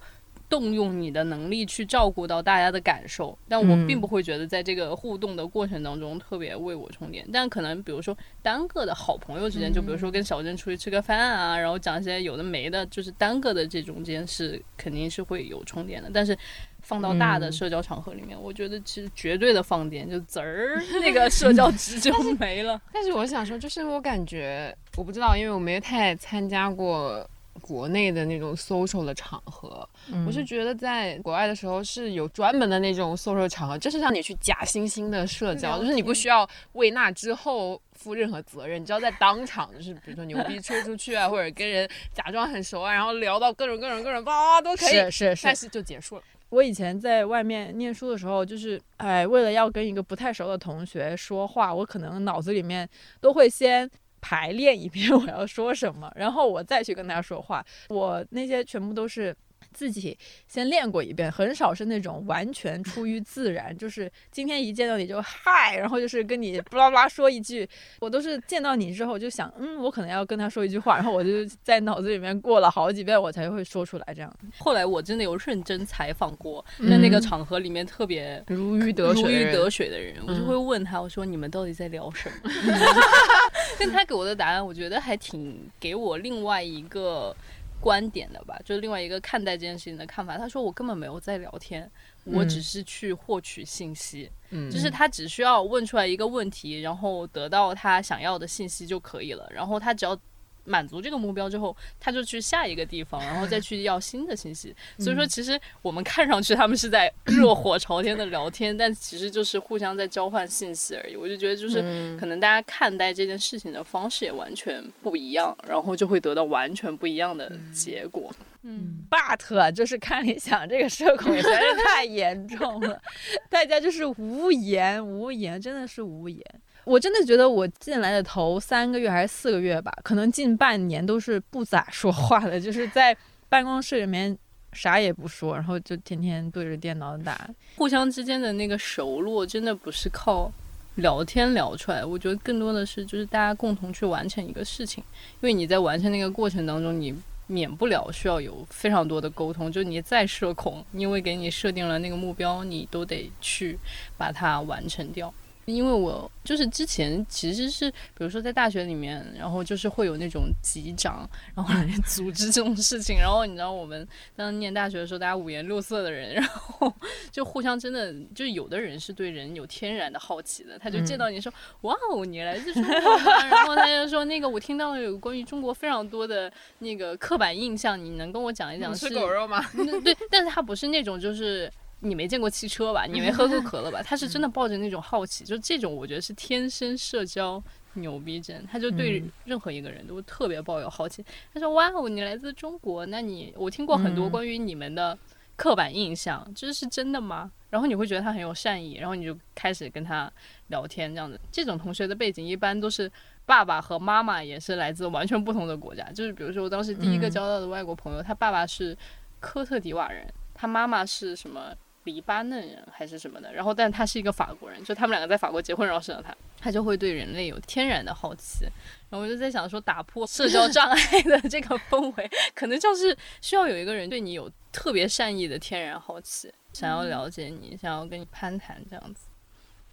[0.50, 7.28] 动用你的能力去照顾到大家的感受，但我嗯并不会觉得在这个互动的过程当中特别为我充电。
[7.34, 16.12] 但可能比如说单个的好朋友之间，就比如说跟小郑出去吃个饭啊，然后讲一些有的没的，就是单个的这中间是肯定是会有充电的。
[16.14, 16.38] 但是
[16.84, 22.80] 放到大的嗯社交场合里面，我觉得其实绝对的放电，就滋儿那个社交值就没了。
[22.94, 27.28] 但是我想说，就是我感觉，我不知道，因为我没太参加过
[27.62, 29.88] 国内的那种 social 的场合。
[30.12, 46.24] 嗯我是觉得在国外的时候是有专门的那种 social 场合，就是让你去假惺惺的社交，就是你不需要为那之后负任何责任，你只要在当场，就是比如说牛逼吹出去啊，或者跟人假装很熟啊，然后聊到各种各种各种吧都可以，是是是但，是就结束了。
[46.54, 52.88] 我以前在外面念书的时候，就是哎，为了要跟一个不太熟的同学说话，我可能脑子里面
[53.20, 53.90] 都会先
[54.22, 57.66] 排练一遍 我要说什么，然后我再去跟他说话。
[57.90, 59.36] 我那些全部都是。
[59.72, 67.68] 自己先练过一遍，很少是那种完全出于自然， 就是今天一见到你就嗨，然后就是跟你 巴拉巴拉说一句，
[68.00, 74.34] 我都是见到你之后就想，嗯，我可能要跟他说一句话，然后我就在脑子里面过了好几遍，我才会说出来这样。
[74.58, 82.52] 后来我真的有认真采访过，嗯在那个场合里面特别如鱼得水的人如鱼得水的人，我就嗯会问他，我说你们到底在聊什么？
[83.80, 87.36] 但他给我的答案，我觉得还挺给我另外一个
[87.84, 90.38] 观点的吧，就是另外一个看待这件事情的看法。
[90.38, 91.92] 他说我根本没有在聊天，
[92.24, 100.18] 我嗯只是去获取信息，嗯就是他只需要问出来一个问题，然后得到他想要的信息就可以了，然后他只要。
[100.66, 104.76] 满足这个目标之后，他就去下一个地方，然后再去要新的信息。
[104.98, 111.16] 所以说，其实我们看上去他们是在热火朝天的聊天， 但其实就是互相在交换信息而已。
[111.16, 118.34] 我就觉得，就是嗯可能大家看待这件事情的方式也完全不一样，然后就会得到完全不一样的结果。
[118.66, 122.98] 嗯，but 就是看理想这个社恐实在是太严重了，
[123.52, 126.42] 大家就是无言无言，真的是无言。
[126.86, 133.16] 我真的觉得我进来的头三个月还是四个月吧，可能近半年都是不咋说话的，就是在
[133.48, 134.38] 办公室里面
[134.74, 137.50] 啥也不说，然后就天天对着电脑打。
[137.78, 140.52] 互相之间的那个熟络，真的不是靠
[140.96, 145.04] 聊天聊出来，我觉得更多的是就是大家共同去完成一个事情，
[145.42, 147.16] 因为你在完成那个过程当中，你
[147.48, 153.78] 免不了需要有非常多的沟通，就你再社恐，因为给你设定了那个目标，你都得去
[154.18, 155.34] 把它完成掉。
[155.66, 166.94] 因为我就是之前其实是，比如说在大学里面，然后就是会有那种级长，然后来组织这种事情，然后你知道我们当时念大学的时候，大家五颜六色的人，然后
[167.32, 173.46] 就互相真的就有的人是对人有天然的好奇的，他就见到你说、哇哦，你来自中国吗？
[173.50, 179.08] 然后他就说那个我听到了有关于中国非常多的那个刻板印象，你能跟我讲一讲是？
[179.08, 179.64] 吃狗肉吗？
[179.76, 181.72] 嗯对，但是他不是那种就是。
[182.04, 183.06] 你没见过汽车吧？
[183.06, 184.02] 你没 喝过可乐吧？
[184.04, 187.62] 他是真的抱着那种好奇，就这种我觉得是天生社交
[187.94, 191.24] 牛逼症，他就对嗯任何一个人都特别抱有好奇。
[191.54, 195.18] 他说：“哇哦，你来自中国，那你我听过很多嗯关于你们的
[195.56, 200.32] 刻板印象，这是真的吗？”然后你会觉得他很有善意，然后你就开始跟他
[200.68, 201.40] 聊天这样子。
[201.52, 203.12] 这种同学的背景一般都是
[203.48, 208.96] 爸爸和妈妈也是来自完全不同的国家，就是比如说我当时第一个嗯交到的外国朋友，他爸爸是
[209.40, 211.74] 科特迪瓦人，他妈妈是什么？
[212.04, 218.66] 黎巴嫩人还是什么的，然后但他是一个法国人，就他们两个在法国结婚，然后生了他，他就会对人类有天然的好奇。
[219.10, 229.28] 然后我就在想说，打破社交障碍的 这个氛围，可能就是需要有一个人对你有特别善意的天然好奇，想要了解你，想要跟你攀谈这样子。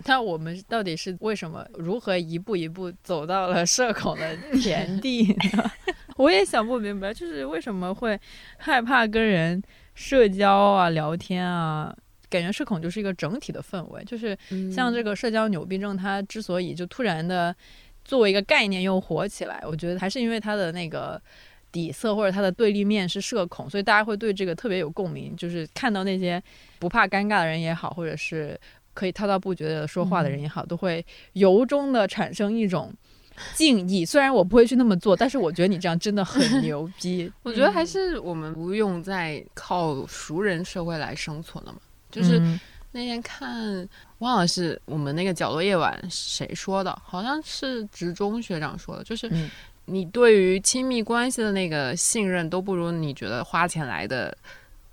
[0.06, 5.70] 那我们到底是为什么如何一步一步走到了社恐的田地呢？
[6.16, 8.18] 我也想不明白，就是为什么会
[8.56, 9.62] 害怕跟人
[10.00, 11.94] 社交啊、聊天啊？
[12.30, 14.36] 感觉社恐就是一个整体的氛围，就是
[14.74, 17.54] 像这个社交牛逼症，它之所以就突然的
[18.02, 21.20] 作为一个概念又火起来，我觉得还是因为它的那个
[21.70, 26.42] 底色或者它的对立面是社恐，所以大家会对这个特别有共鸣，就是看到那些
[26.78, 28.58] 不怕尴尬的人也好，或者是。
[28.92, 31.02] 可以滔滔不绝的说话的人也好，都会
[31.34, 32.92] 由衷的产生一种
[33.54, 34.04] 敬意。
[34.04, 37.30] 虽然我不会去那么做，但是我觉得你这样真的很牛逼。
[37.42, 41.78] 我觉得还是我们不用再靠熟人社会来生存了嘛。
[42.10, 42.40] 就是
[42.92, 49.30] 那天看，忘了是我们那个角落夜晚谁说的，好像是职中学长说的，就是
[49.84, 54.36] 你对于亲密关系的那个信任都不如你觉得花钱来的。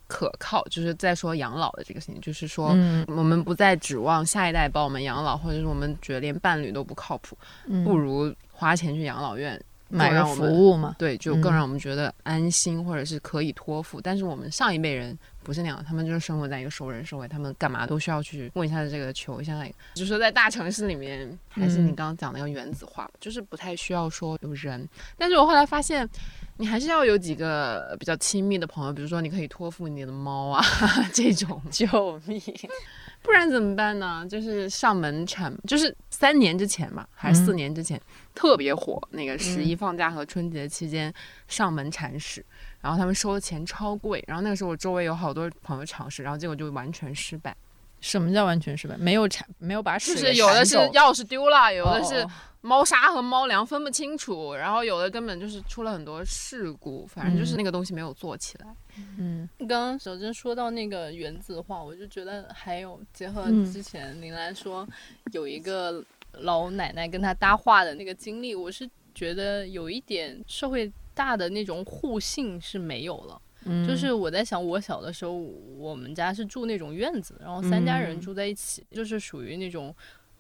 [0.08, 2.70] 可靠，就是在说养老的这个事情，就是说，
[3.08, 7.38] 我们不再指望下一代帮我们养老，或者是我们觉得连伴侣都不靠谱，
[7.84, 10.96] 不如花钱去养老院买个服务嘛？
[10.98, 14.02] 对，就更让我们觉得安心，或者是可以托付。
[14.02, 19.74] 但是我们上一辈人不是那样，他们就是生活在一个熟人社会，他们干嘛都需要去问一下这个，求一下那个。
[19.94, 24.88] 就是说，在大城市里面，还是你刚刚讲那个原子化，就是不太需要说有人。
[25.18, 26.08] 但是我后来发现。
[26.60, 30.64] 你还是要有几个比较亲密的朋友，比如说你可以托付你的猫啊，
[31.14, 31.88] 这种 救
[32.26, 32.42] 命，
[33.22, 34.26] 不然怎么办呢？
[34.30, 38.02] 就是上门产，就是三年之前嘛，还是四年之前
[38.34, 41.14] 特别火，那个十一放假和春节期间
[41.48, 42.44] 上门铲屎，
[42.82, 47.56] 然后他们收的钱超贵，然后那个时候我周围有好多朋友尝试，然后结果就完全失败。
[48.00, 48.96] 什么叫完全失败？
[48.98, 52.26] 没有铲，没有把屎就是有的是钥匙丢了，有的是。
[52.68, 58.68] 猫砂和猫粮分不清楚，然后有的根本就是出了很多事故，反正就是那个东西没有做起来。
[59.18, 64.86] 嗯，刚刚小珍说到那个原子化，我就觉得还有结合之前林来说
[65.32, 66.04] 有一个
[66.34, 73.42] 老奶奶跟他搭话的那个经历，我是觉得有一点社会大的那种互信是没有了。
[73.64, 79.96] 嗯，就是我在想，我小的时候我们家是住那种院子，然后三家人住在一起，就是属于那种。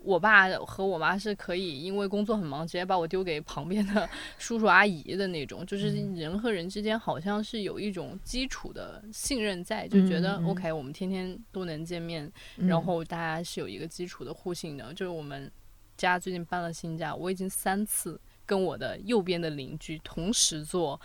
[0.08, 5.65] 我爸和我妈是可以因为工作很忙，直接把我丢给旁边的 叔叔阿姨的那种。
[5.65, 14.93] 就是人和人之间好像是有一种基础的信任在，就觉得 OK，我们天天都能见面，然后大家是有一个基础的互信的。
[14.93, 15.52] 就是我们
[15.98, 20.98] 家最近搬了新家，我已经三次跟我的右边的邻居同时坐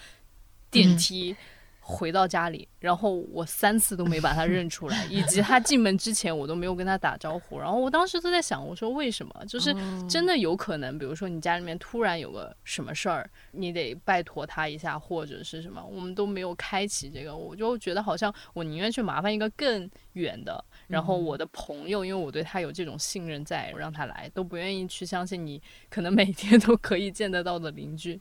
[0.71, 1.35] 电梯。
[1.85, 7.59] 回到家里，然后我三次都没把他认出来，以及他进门之前我都没有跟他打招呼。
[7.59, 9.45] 然后我当时都在想，我说为什么？
[9.49, 9.75] 就是
[10.09, 28.21] 真的有可能，比如说你家里面突然有个什么事儿，你得拜托他一下，或者是什么，我们都没有开启这个，我就觉得好像我宁愿去麻烦一个更远的，然后我的朋友，因为我对他有这种信任在，让他来，都不愿意去相信你可能每天都可以见得到的邻居。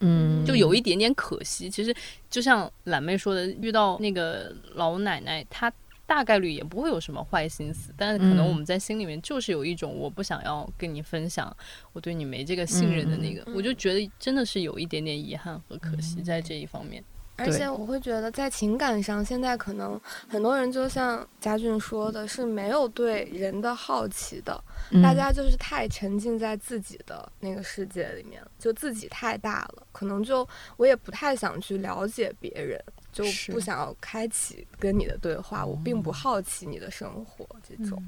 [0.00, 1.68] 嗯，就有一点点可惜。
[1.68, 1.94] 其实，
[2.30, 5.72] 就像懒妹说的，遇到那个老奶奶，她
[6.06, 11.54] 大概率也不会有什么坏心思，但是可能我们在心里面就是有一种我不想要跟你分享，
[11.92, 17.04] 我对你没这个信任的那个，我就觉得真的是有一点点遗憾和可惜在这一方面。
[17.38, 19.98] 而且我会觉得，在情感上，现在可能
[20.28, 24.62] 很多人就像佳俊说的，是没有对人的好奇的。
[25.02, 30.46] 大家就是太沉浸在自己的那个世界里面，就自己太大了，可能就
[30.76, 35.64] 我也不太想去了解别人，就不想要开启跟你的对话。
[35.64, 38.02] 我并不好奇你的生活这种。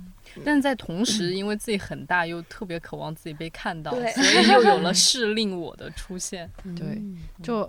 [0.44, 6.50] 但是在同时， 因为自己很大，又特别渴望自己被看到，所以又有了 是令我的出现。
[6.76, 7.00] 对，
[7.42, 7.68] 就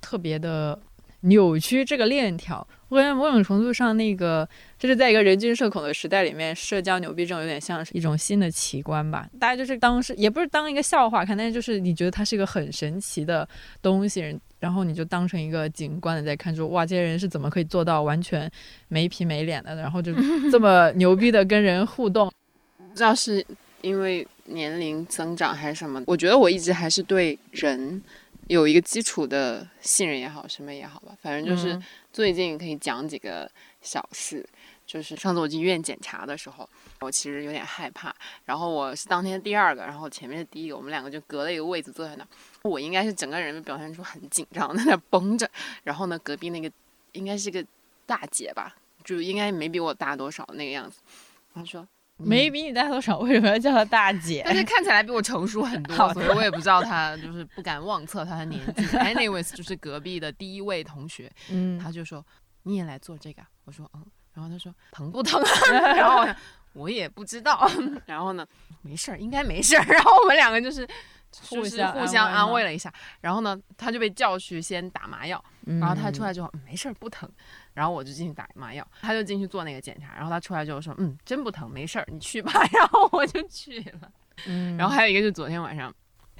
[0.00, 0.78] 特别的。
[1.22, 9.28] 扭曲这个链条，我感觉某种程度上，那个就是在一个人均社恐的时代里面，社交牛逼症有点像是一种新的奇观吧。
[9.38, 13.46] 大家就是当是也不是当一个笑话看，但是就是你觉得它是一个很神奇的
[13.82, 18.50] 东西，然后你就当成一个景观的在看，说哇，这些人是怎么可以做到完全
[18.88, 20.14] 没皮没脸的，然后就
[20.50, 22.32] 这么 牛逼的跟人互动？
[22.78, 23.44] 不知道是
[23.82, 28.02] 因为年龄增长还是什么，我觉得我一直还是对人。
[28.50, 31.80] 有一个基础的信任也好，什么也好吧，反正就是
[32.12, 33.48] 最近可以讲几个
[33.80, 34.44] 小事。
[34.84, 38.12] 就是上次我去医院检查的时候，我其实有点害怕。
[38.44, 42.26] 然后我是当天第二个，然后前面是第一个，我们两个就隔了一个位子坐在那。
[42.62, 45.48] 我应该是整个人表现出很紧张，在那绷着。
[45.84, 46.68] 然后呢，隔壁那个
[47.12, 47.64] 应该是个
[48.04, 50.98] 大姐吧，就应该没比我大多少那个样子。
[51.54, 51.86] 他说
[52.24, 54.42] 没比你大多少，为什么要叫她大姐？
[54.44, 58.82] 但是看起来比我成熟很多， 所以我也不知道她就是不敢妄测她的年纪。
[58.98, 62.24] Anyways， 就是隔壁的第一位同学，嗯，他就说
[62.64, 64.04] 你也来做这个啊，我说嗯，
[64.34, 65.92] 然后他说疼不疼啊？
[65.96, 66.34] 然后我
[66.72, 67.68] 我也不知道，
[68.06, 68.46] 然后呢
[68.82, 69.84] 没事儿，应该没事儿。
[69.84, 70.86] 然后我们两个就是
[71.32, 77.28] 就是互相互相安慰了一下，然后呢他就被叫去先打麻药，然后他出来之后、嗯没事儿不疼，
[77.80, 84.12] 然后我就进去打麻药，他就进去做那个检查，然后他出来之后说嗯真不疼没事儿你去吧， 然后我就去了。
[84.44, 85.90] 嗯，然后还有一个就是昨天晚上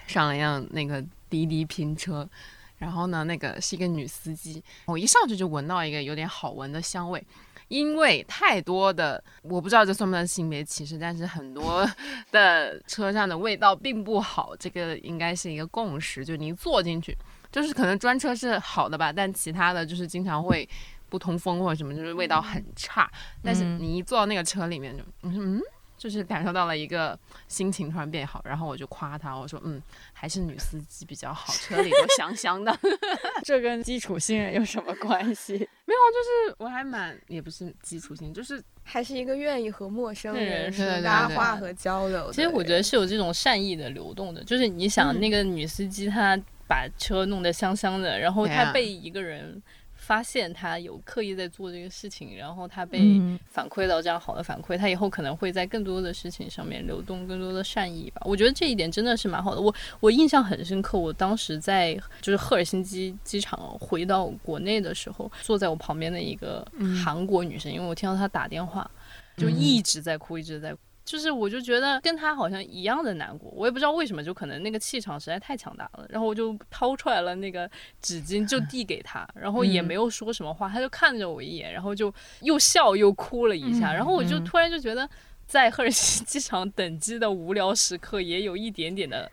[0.07, 2.28] 上了一辆那个滴滴拼车，
[2.76, 7.24] 然后呢，那个是一个女司机，我一上去就闻到一个有点好闻的香味。
[7.68, 11.88] 因为太多的，我不知道这算不算性别歧视，但是很多
[12.32, 16.24] 的车上的味道并不好，这个应该是一个共识。
[16.24, 17.16] 就你一坐进去，
[17.53, 20.68] 就是可能专车是好的吧，但其他的就是经常会
[21.11, 23.11] 不通风或者什么，就是味道很差。
[23.43, 25.61] 但是嗯你一坐到那个车里面就，嗯，
[25.99, 29.83] 就是感受到了一个心情突然变好，然后我就夸他，我说嗯，
[30.15, 32.75] 还是女司机比较好，车里都香香的。
[33.45, 35.53] 这跟基础信任有什么关系？
[35.85, 42.33] 没有，就是我还蛮也不是基础性，就是还是一个愿意和陌生人对对搭话和交流。
[42.33, 46.39] 其实我觉得是有这种善意的流动的，就是你想嗯那个女司机她
[46.69, 49.61] 把车弄得香香的，然后她被一个人
[50.01, 58.22] 发现他有刻意在做这个事情，然后他被嗯反馈到这样好的反馈，他以后可能会在更多的事情上面流动更多的善意吧。
[58.24, 59.61] 我觉得这一点真的是蛮好的。
[59.61, 66.66] 我我印象很深刻，我当时在就是赫尔辛基机场回到国内的时候，坐在我旁边的一个
[67.05, 68.90] 韩国女生，因为我听到她打电话，
[69.36, 70.80] 就一直在哭，一直在哭。
[71.11, 76.07] 就是我就觉得跟他好像一样的难过，我也不知道为什么，就可能那个气场实在太强大了。
[76.09, 77.69] 然后我就掏出来了那个
[78.01, 83.93] 纸巾，就递给他，然后也嗯没有说什么话，他就看着我一眼，然后就又笑又哭了一下。
[83.93, 85.11] 然后我就嗯突然就觉得，
[85.49, 89.29] 在赫尔辛机场等机的无聊时刻，也有一点点的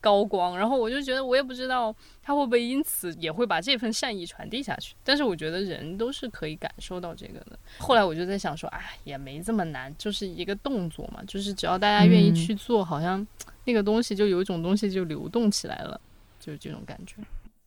[0.00, 0.56] 高光。
[0.56, 4.94] 然后我就觉得，我也不知道他会不会因此也会把这份善意传递下去。
[5.04, 7.58] 但是我觉得人都是可以感受到这个的。
[7.78, 13.26] 后来我就在想说，哎，也没这么难，就是一个动作嘛，就是只要大家愿意嗯去做，好像
[13.64, 16.00] 那个东西就有一种东西就流动起来了，
[16.38, 17.16] 就是这种感觉。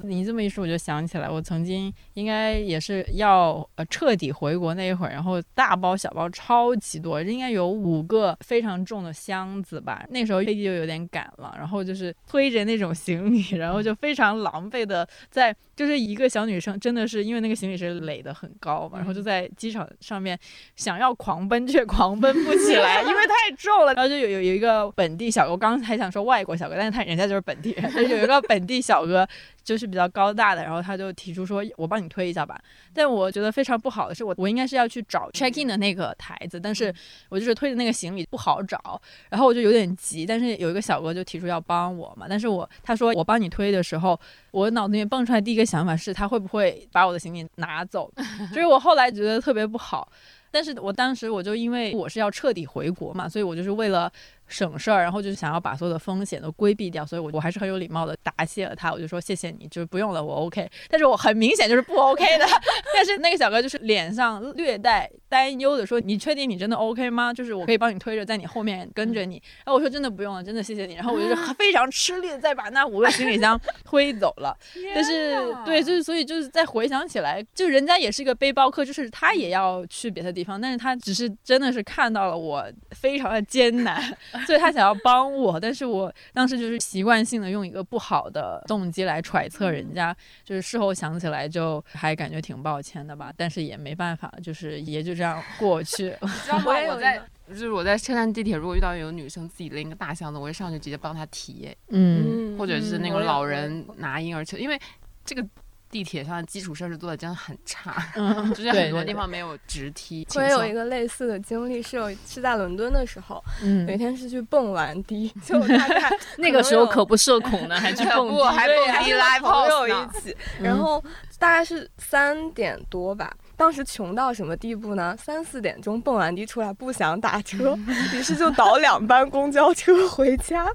[0.04, 10.06] 你这么一说，我就想起来，我曾经应该也是要呃彻底回国那一会儿，然后大包小包超级多，应该有五个非常重的箱子吧。
[10.10, 20.38] 那时候飞机就有点赶了，然后就是推着那种行李，然后就非常狼狈的在，就是一个小女生，真的是因为那个行李是垒得很高嘛，然后就在机场上面
[20.76, 23.92] 想要狂奔却狂奔不起来，因为太重了。
[23.98, 29.28] 然后就有有有一个本地小哥，我刚才还想说外国小哥，但是他人家就是本地人，就有一个本地小哥。
[29.64, 32.60] 就是比较高大的，然后他就提出说，我帮你推一下吧。
[32.96, 36.92] 但我觉得非常不好的是我，我应该是要去找 check in 的那个台子，但是
[37.30, 40.26] 我就是推的那个行李不好找，然后我就有点急。
[40.26, 44.20] 但是有一个小哥就提出要帮我嘛，但是我他说我帮你推的时候，
[44.50, 48.12] 我脑子里面蹦出来第一个想法是他会不会把我的行李拿走，
[48.52, 50.12] 所 以我后来觉得特别不好。
[50.54, 54.12] 但是我当时我就因为我是要彻底回国嘛，所以我就是为了
[54.52, 60.70] 省事儿，然后就是想要把所有的风险都规避掉，所以我我还是很有礼貌的答谢了他，我就说谢谢你，就是不用了，我 OK。
[60.90, 62.46] 但是我很明显就是不 OK 的，
[62.94, 67.34] 但是那个小哥就是脸上略带担忧的说：“你确定你真的 OK 吗？
[67.34, 74.56] 就是我可以帮你推着，在你后面跟着你。”然后我说：“真的不用了，真的谢谢你。”然后我就是非常吃力的再把那五个行李箱推走了。
[74.94, 84.02] 但是对，就是所以就是再回想起来，就人家也是一个背包客，就是他也要去别的地方，但是他只是真的是看到了我非常的艰难，
[84.48, 96.16] 所以他想要帮我，但是我当时就是习惯性的用一个不好的动机来揣测人家，就是事后想起来就还感觉挺抱歉的吧，但是也没办法，就是也就这样过去。
[96.22, 96.66] 你知道吗？
[96.88, 104.80] 我在就是我在车站地铁，如果遇到有女生自己拎个大箱子，我会上去直接帮她提，嗯，或者是那种老人拿婴儿车，因为
[105.26, 105.46] 这个
[105.92, 110.26] 地铁上的基础设施做的真的很差，嗯 就是很多地方没有直梯。
[110.36, 121.04] 我也有一个类似的经历，是有是在伦敦的时候，嗯有一天是去蹦完迪，就大概 那个时候可不社恐呢，还去蹦迪不还蹦迪拉朋友一起，然后
[121.38, 123.32] 大概是三点多吧。
[123.58, 125.16] 当时穷到什么地步呢？
[125.18, 127.78] 三四点钟蹦完迪出来，不想打车，
[128.14, 130.68] 于是就倒两班公交车回家。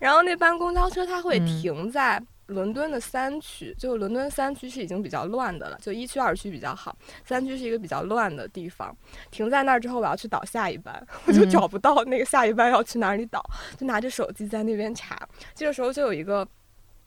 [0.00, 8.94] 然后那班公交车它会嗯停在伦敦的三区，就伦敦三区是已经比较乱的了，就一区、二区比较好，三区是一个比较乱的地方。
[9.30, 13.42] 停在那儿之后，我要去倒下一班， 我就嗯找不到那个下一班要去哪里倒，
[13.78, 15.18] 就拿着手机在那边查。
[15.54, 16.46] 这个时候就有一个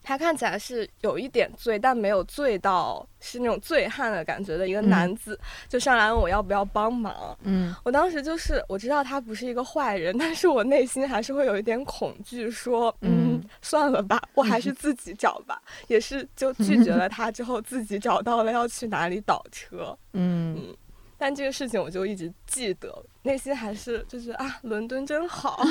[0.05, 5.37] 他看起来是有一点醉，但没有醉到是那种醉汉的感觉的一个嗯男子，
[5.67, 7.37] 就上来问我要不要帮忙。
[7.43, 15.61] 嗯我当时就是我知道他不是一个坏人，但是我内心还是会有一点恐惧，说嗯嗯算了吧，我还是自己找吧。
[15.87, 19.97] 也是就拒绝了他之后，自己找到了要去哪里倒车。
[20.13, 20.73] 嗯，
[21.17, 25.61] 但这个事情我就一直记得，内心还是就是啊，伦敦真好，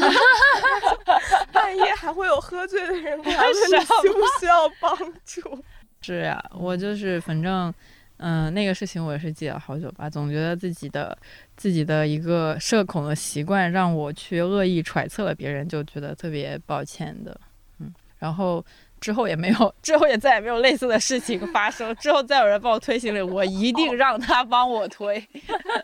[1.53, 5.65] 半夜还会有喝醉的人过来问你需不需要帮助。
[6.03, 7.73] 是呀，我就是反正。
[8.19, 11.19] 嗯，那个事情我也是记了好久吧，总觉得自己的
[11.57, 17.39] 自己的一个社恐的习惯让我去恶意揣测了别人，就觉得特别抱歉的。
[17.81, 18.65] 嗯，然后
[19.05, 21.95] 之后也没有，之后也再也没有类似的事情发生。
[21.97, 25.23] 之后再有人帮我推行李，我一定让他帮我推。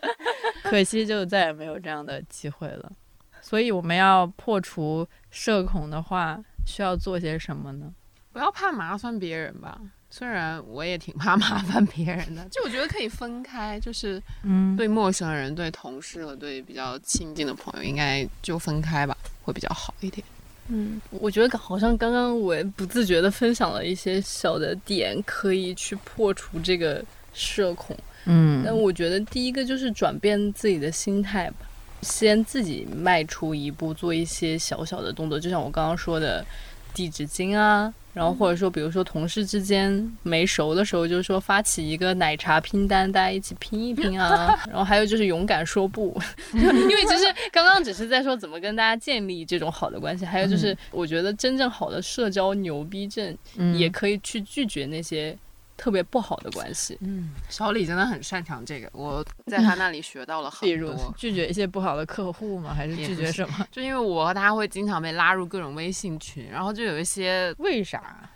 [0.64, 2.90] 可惜就再也没有这样的机会了。
[3.42, 7.92] 所以我们要破除社恐的话，需要做些什么呢？
[8.32, 9.78] 不要怕麻烦别人吧。
[10.08, 20.26] 虽然我也挺怕麻烦别人的，就我觉得可以分开，就是 嗯，对陌生人、对同事和对比较亲近的朋友，应该就分开吧，会比较好一点。
[20.72, 27.96] 嗯，我觉得好像刚刚我也不自觉的分享了一些小的点，可以去破除这个社恐。
[28.26, 31.66] 嗯，但我觉得第一个就是转变自己的心态吧，
[32.02, 36.44] 先自己迈出一步，做一些小小的动作，就像我刚刚说的，
[36.94, 46.20] 递纸巾啊，然后或者说比如说同事之间没熟的时候，就是说发起一个奶茶拼单，大家一起拼一拼啊， 然后还有就是勇敢说不，
[46.52, 53.76] 因为其实刚刚只是在说怎么跟大家建立这种好的关系，还有就是我觉得真正好的社交牛逼症嗯。
[53.78, 55.36] 也可以去拒绝那些
[55.80, 56.98] 特别不好的关系。
[57.00, 61.14] 嗯，小李真的很擅长这个，我 在他那里学到了比如很多。
[61.16, 62.74] 拒绝一些不好的客户吗？
[62.74, 63.66] 还是拒绝什么？
[63.72, 68.28] 就因为我和他会经常被拉入各种微信群，然后就有一些为啥？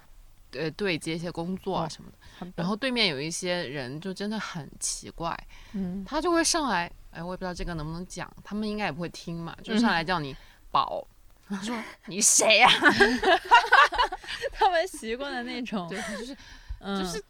[0.56, 2.08] 呃对接一些工作啊哦什么
[2.40, 5.36] 的，然后对面有一些人就真的很奇怪，
[5.72, 10.34] 嗯他就会上来，哎，我也不知道这个能不能讲，他们应该也不会听嘛，就上来叫你
[10.70, 11.04] 宝，
[11.46, 11.76] 他说
[12.06, 12.70] 你谁呀、
[14.52, 16.36] 他们习惯的那种，对，就是
[16.78, 17.20] 嗯，就是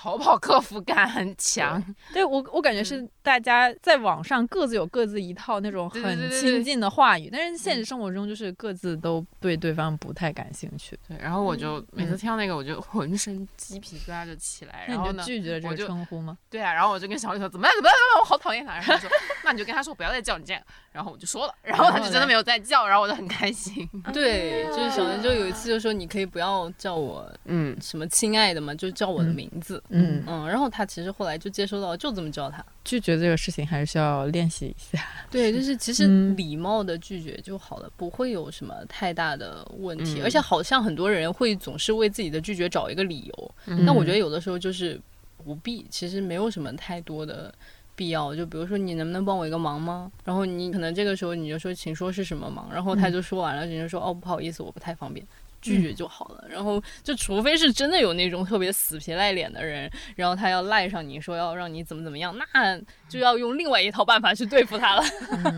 [0.00, 1.82] 淘宝客服感很强，
[2.14, 12.18] 对我我感觉是大家在网上各自有各自一套那种很亲近的话语，但是现实生活中就是各自都对对方不太感兴趣，对，然后我就每次嗯。
[12.18, 16.38] 听到那个，我就 浑身鸡皮疙瘩就起来，然后拒绝了这个称呼吗？
[16.48, 19.10] 对啊，然后我就跟小李说怎么样怎么样，怎么样我好讨厌他，然后他说
[19.44, 20.62] 那你就跟他说不要再叫你这样，
[20.98, 29.80] 然后我就说了，然后他就真的没有再叫，然后我就很开心， 对，就是小林就有一次就说你可以不要叫我嗯，什么亲爱的嘛，就叫我的嗯名字。
[29.90, 32.64] 嗯，嗯，然后他其实后来就接收到，就这么叫他。
[32.84, 35.06] 拒绝这个事情还是需要练习一下。
[35.30, 40.20] 对，就是其实嗯礼貌的拒绝就好了，不会有什么太大的问题。
[40.20, 45.00] 嗯而且好像很多人会总是为自己的拒绝找一个理由，嗯但我觉得有的时候就是
[45.44, 47.54] 不必，其实没有什么太多的
[47.98, 48.32] 必要。
[48.34, 50.10] 就比如说你能不能帮我一个忙吗？
[50.24, 55.26] 然后你可能这个时候你就说请说是什么忙，然后他嗯就说完了，你就说哦不好意思，我不太方便。
[55.60, 65.02] 拒绝就好了，然后就除非是真的有那种特别死皮赖脸的人，然后他要赖上你说要让你怎么怎么样，那就要用另外一套办法去对付他了。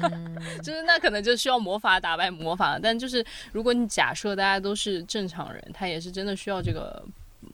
[0.65, 2.81] 就是那可能就需要魔法打败魔法了。
[2.83, 3.23] 但就是
[3.53, 7.05] 如果你假设大家都是正常人，他也是真的需要这个
[7.43, 7.51] 嗯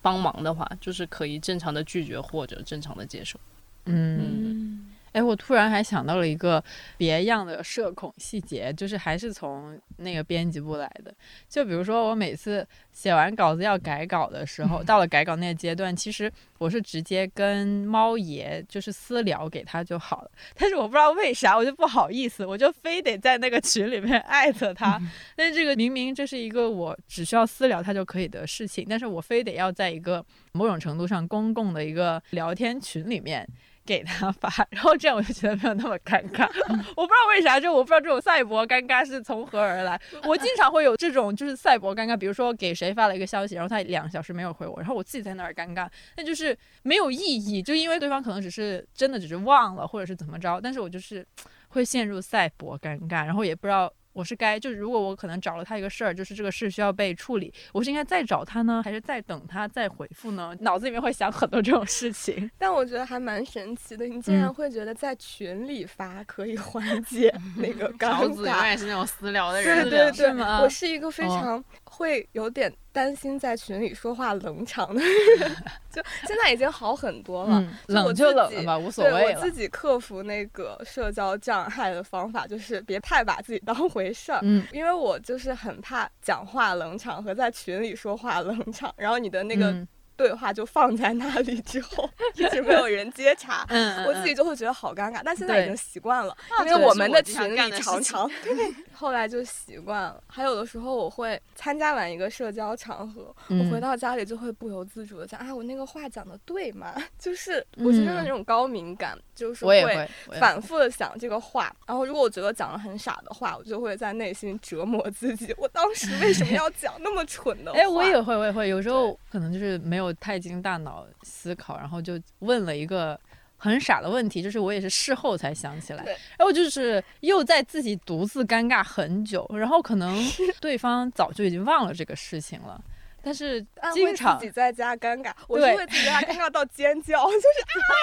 [0.00, 3.40] 帮忙的话，就是可以正常的拒绝或者正常的接受。
[3.88, 4.18] 嗯。
[4.20, 6.62] 嗯哎，我突然还想到了一个
[6.98, 11.12] 别样的社恐细节，就是还是从那个编辑部来的。
[11.48, 20.30] 就比如说，我每次写完稿子要改稿的时候，到了改稿那个阶段，其实我是直接跟猫爷就是私聊给他就好了。
[20.54, 25.00] 但是我不知道为啥，我就不好意思，我就非得在那个群里面艾特他。
[25.34, 33.48] 但是这个明明这是一个我只需要私聊他就可以的事情，但是我非得要在一个某种程度上公共的一个聊天群里面。
[33.88, 36.46] 给他发，然后这样我就觉得没有那么尴尬。
[36.94, 39.98] 我不知道为啥，就我不知道这种赛博尴尬是从何而来。
[40.28, 51.26] 我经常会有这种就是赛博尴尬，比如说给谁发了一个消息，然后他两个小时没有回我，然后我自己在那儿尴尬，那就是没有意义，就因为对方可能只是真的只是忘了，或者是怎么着，但是我就是
[51.68, 53.90] 会陷入赛博尴尬，然后也不知道。
[54.18, 60.52] 我是该就是如果我可能找了他一个事儿，就是这个事需要被处理，我是应该再找他呢，还是再等他再回复呢？
[60.62, 62.50] 脑子里面会想很多这种事情。
[62.58, 68.66] 但我觉得还蛮神奇的，你竟然嗯会觉得在群里发可以缓解那个 尴桃子永尬。
[68.66, 75.00] 远是那种私聊的对人，对对，是吗我是一个非哦常会有点担心在群里说话冷场的
[75.38, 75.50] 人，
[75.90, 77.62] 就现在已经好很多了。
[77.86, 79.52] 冷就冷了吧，无所对谓我自。
[79.58, 84.38] 己克服那个社交障碍的方法，就是别太把自己当回事儿。
[84.42, 95.22] 嗯，因为我就是很怕讲话冷场和在群里说话冷场，然后你的那个嗯对话就放在那里之后， 一直没有人接茬，嗯，我自己就会觉得好尴尬。
[95.24, 98.52] 但现在已经习惯了，啊因为我们这也是我经群里常常 对，
[98.92, 100.20] 后来就习惯了。
[100.26, 106.92] 还有的时候我会参加完一个社交场合，我回嗯到家里就会不由自主的想啊，我那个话讲的对吗？
[107.16, 110.08] 就是我是真的嗯那种高敏感，就是会
[110.40, 115.54] 反复的想这个话，然后如果我觉得讲的很傻的话，我就会在内心折磨自己。
[115.56, 117.78] 我当时为什么要讲那么蠢的话？
[117.78, 123.18] 哎，我也会，我也会，有时候可能就是没有太经大脑思考，然后就问了一个
[123.56, 126.04] 很傻的问题，就是我也是事后才想起来，
[126.38, 130.16] 然后就是又在自己独自尴尬很久，然后可能
[130.60, 132.80] 对方早就已经忘了这个事情了，
[133.22, 133.60] 但是
[133.92, 137.94] 经常自己在家尴尬，我就会自己在家尴尬到尖叫， 就是啊，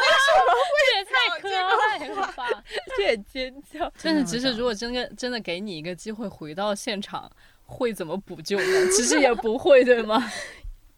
[0.00, 2.64] 为什么会这也太 可爱了吧！
[2.96, 7.30] 这也尖叫，但是其实如果真的真的给你一个机会回到现场，
[7.66, 8.86] 会怎么补救呢？
[8.96, 10.30] 其实也不会，对吗？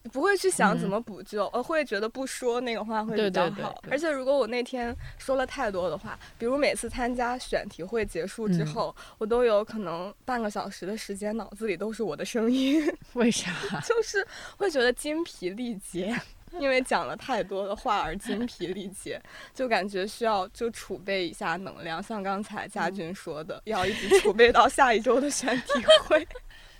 [0.08, 3.82] 不会去想怎嗯么补救，而会觉得不说那个话会比较对对对好。
[3.90, 12.82] 而且如果我那天说了太多的话，比如每次参加选题会结束之嗯后，我都有可能半个小时的时间脑子里都是我的声音，
[13.14, 13.50] 为啥？
[13.86, 14.26] 就是
[14.56, 16.18] 会觉得精疲力竭。
[16.60, 19.20] 因为讲了太多的话而精疲力竭，
[19.52, 26.26] 就感觉需要就储备一下能量，像刚才佳俊说的，要一直储备到下一周的选题会。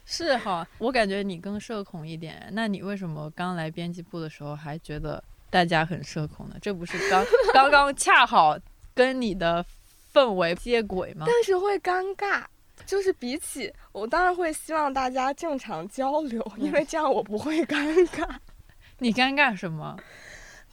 [0.06, 2.48] 是哈，我感觉你更社恐一点。
[2.52, 6.56] 那你为什么刚来编辑部的时候还觉得大家很社恐呢？
[6.62, 8.56] 这不是刚刚刚恰好
[8.94, 9.66] 跟你的
[10.14, 11.26] 氛围接轨吗？
[11.26, 12.44] 但是会尴尬。
[12.84, 18.28] 就是比起我，当然会希望大家正常交流，因为这样我不会尴尬。
[19.00, 19.96] 你尴尬什么？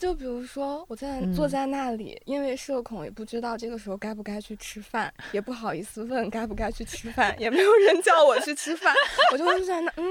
[0.03, 8.93] 就比如说，我在嗯坐在那里，因为社恐，也不知道这个时候该不该去吃饭，也不好意思问该不该去吃饭，也没有人叫我去吃饭，
[9.31, 10.03] 我就会在那，嗯，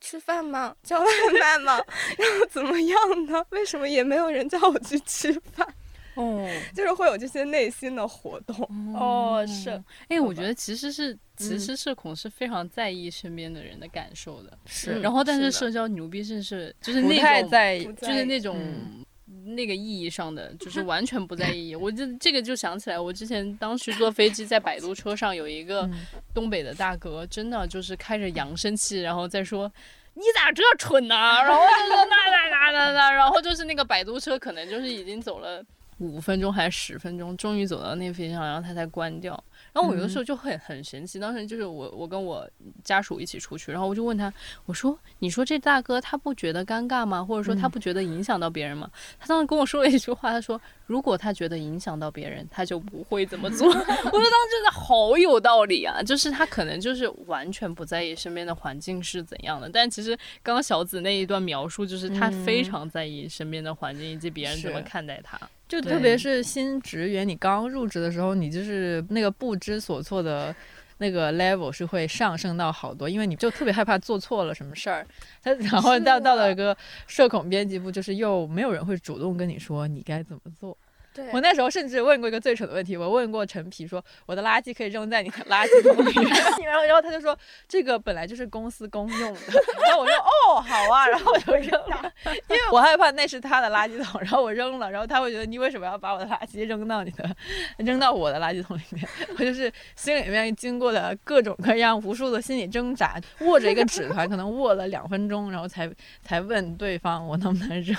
[0.00, 0.76] 吃饭吗？
[0.84, 1.06] 叫外
[1.40, 1.72] 卖吗？
[2.16, 3.44] 然后怎么样呢？
[3.50, 5.66] 为什么也没有人叫我去吃饭？
[6.14, 8.56] 哦 就是会有这些内心的活动。
[8.94, 9.70] 哦是
[10.08, 19.04] 哎，我觉得其实是其嗯实社恐是非常在意身边的人的感受的，是然后但是社交牛逼症是就是不那种太在意就是那种嗯
[19.44, 21.74] 那个意义上的，就是 完全不在意义。
[21.74, 25.92] 我这这个就想起来，我之前当时坐飞机在摆渡车上，有一个嗯
[26.34, 29.72] 东北的大哥，真的就是开着扬声器，然后再说。
[30.14, 35.64] 你咋这蠢呢、然后就是那那那那那，然后就是那个摆渡车可能就是已经走了
[35.98, 39.32] 五分钟还是十分钟，终于走到那个飞机上，然后他才关掉。
[39.72, 42.48] 然后我有的时候就会很神奇，当时就是我我跟我
[42.82, 44.32] 家属一起出去，然后我就问他，
[44.66, 47.24] 我说你说这大哥他不觉得尴尬吗？
[47.24, 48.90] 或者说他嗯不觉得影响到别人吗？
[49.18, 53.66] 他当时跟我说了一句话，他说如果他觉得影响到别人，他就不会这么做。
[53.68, 65.38] 我说当时真的好有道理啊，就是他可能就是完全不在意身边的环境是怎样的，但其实刚刚小紫那一段描述，就是他非嗯常在意身边的环境以及别人怎么看待他。
[65.72, 70.54] 就特别是新职员，你刚入职的时候，你就是那个不知所措的
[70.98, 75.06] 那个 level 是会上升到好多，因为你就特别害怕做错了什么事儿。
[75.42, 80.76] 他然后到到了一个社恐编辑部，就是又没有人会主动跟你说你该怎么做。
[81.32, 86.28] 我那时候甚至问过一个最蠢的问题，我问过陈皮说我的垃圾可以扔在你的垃圾桶里面，
[86.64, 87.36] 然后然后他就说
[87.68, 89.40] 这个本来就是公司公用的，
[89.86, 92.12] 然后我说哦好啊，然后我就扔了，
[92.48, 97.28] 因为我害怕那是他的垃圾桶，然后我扔了，然后他会觉得你为什么要把我的垃圾扔到你的
[97.78, 99.06] 扔到我的垃圾桶里面？
[99.38, 105.90] 我就是心里面经过了各种各样无数的心理挣扎，握着一个纸团，可能握了两分钟，然后才
[106.22, 107.96] 才问对方我能不能扔。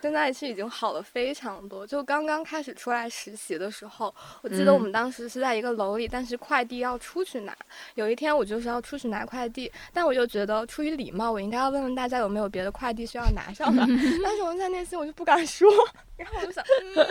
[0.00, 1.86] 现在是已经好了非常多。
[1.86, 7.56] 就刚刚开始出来实习的时候，我记得我们当时是在一个楼里，但是快递要出去拿。
[7.94, 13.82] 有一天我就是要出去拿快递，但我就觉得出于礼貌，我应该要问问大家有没有别的快递需要拿上的。
[14.22, 15.68] 但是我在内心我就不敢说，
[16.16, 17.06] 然后我就想，嗯，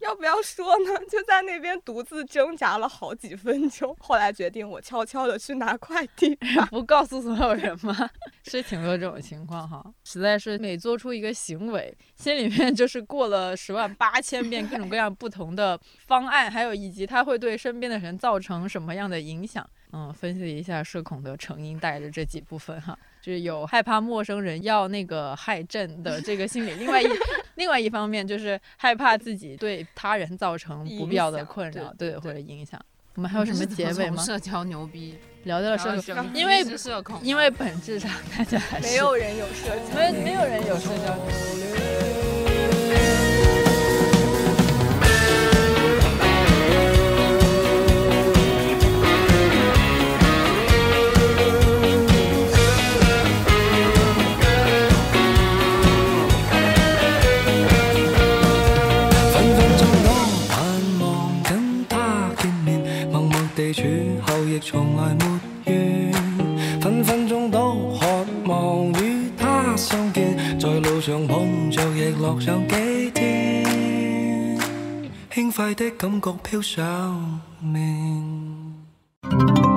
[0.00, 0.98] 要不要说呢？
[1.10, 6.66] 就在那边独自挣扎了好几分钟，后来决定我悄悄的去拿快递吧。
[6.70, 8.08] 不告诉所有人吗？
[8.44, 11.94] 是挺多这种情况哈，实在是每做出一个行为，
[12.28, 19.66] 心里面就是过了十万八千遍各种各样不同的方案，还有以及它会对身边的人造成什么样的影响。
[19.92, 27.06] 嗯，分析一下社恐的成因，带着这几部分哈，就是有害怕陌生人要那个害朕的这个心理，另外一
[27.56, 32.78] 另外一方面就是害怕自己对他人造成不必要的困扰，对或者影响。
[33.14, 34.22] 我们还有什么结尾吗？
[34.22, 36.64] 社交牛逼，聊到了社交，因为
[37.22, 41.78] 因为本质上大家还是没有人有社交，没没有人有社交牛逼。
[59.32, 60.08] 分分鐘都
[60.48, 60.56] 盼
[61.00, 61.06] 望
[61.44, 61.48] 跟
[61.88, 61.94] 他
[62.42, 63.88] 見面，默默地處後
[64.60, 65.24] 从来没
[65.72, 66.12] 怨。
[66.80, 68.06] 分分钟都渴
[68.46, 74.58] 望与他相见，在路上碰着亦乐上几天，
[75.32, 79.67] 轻快的感觉飘上面。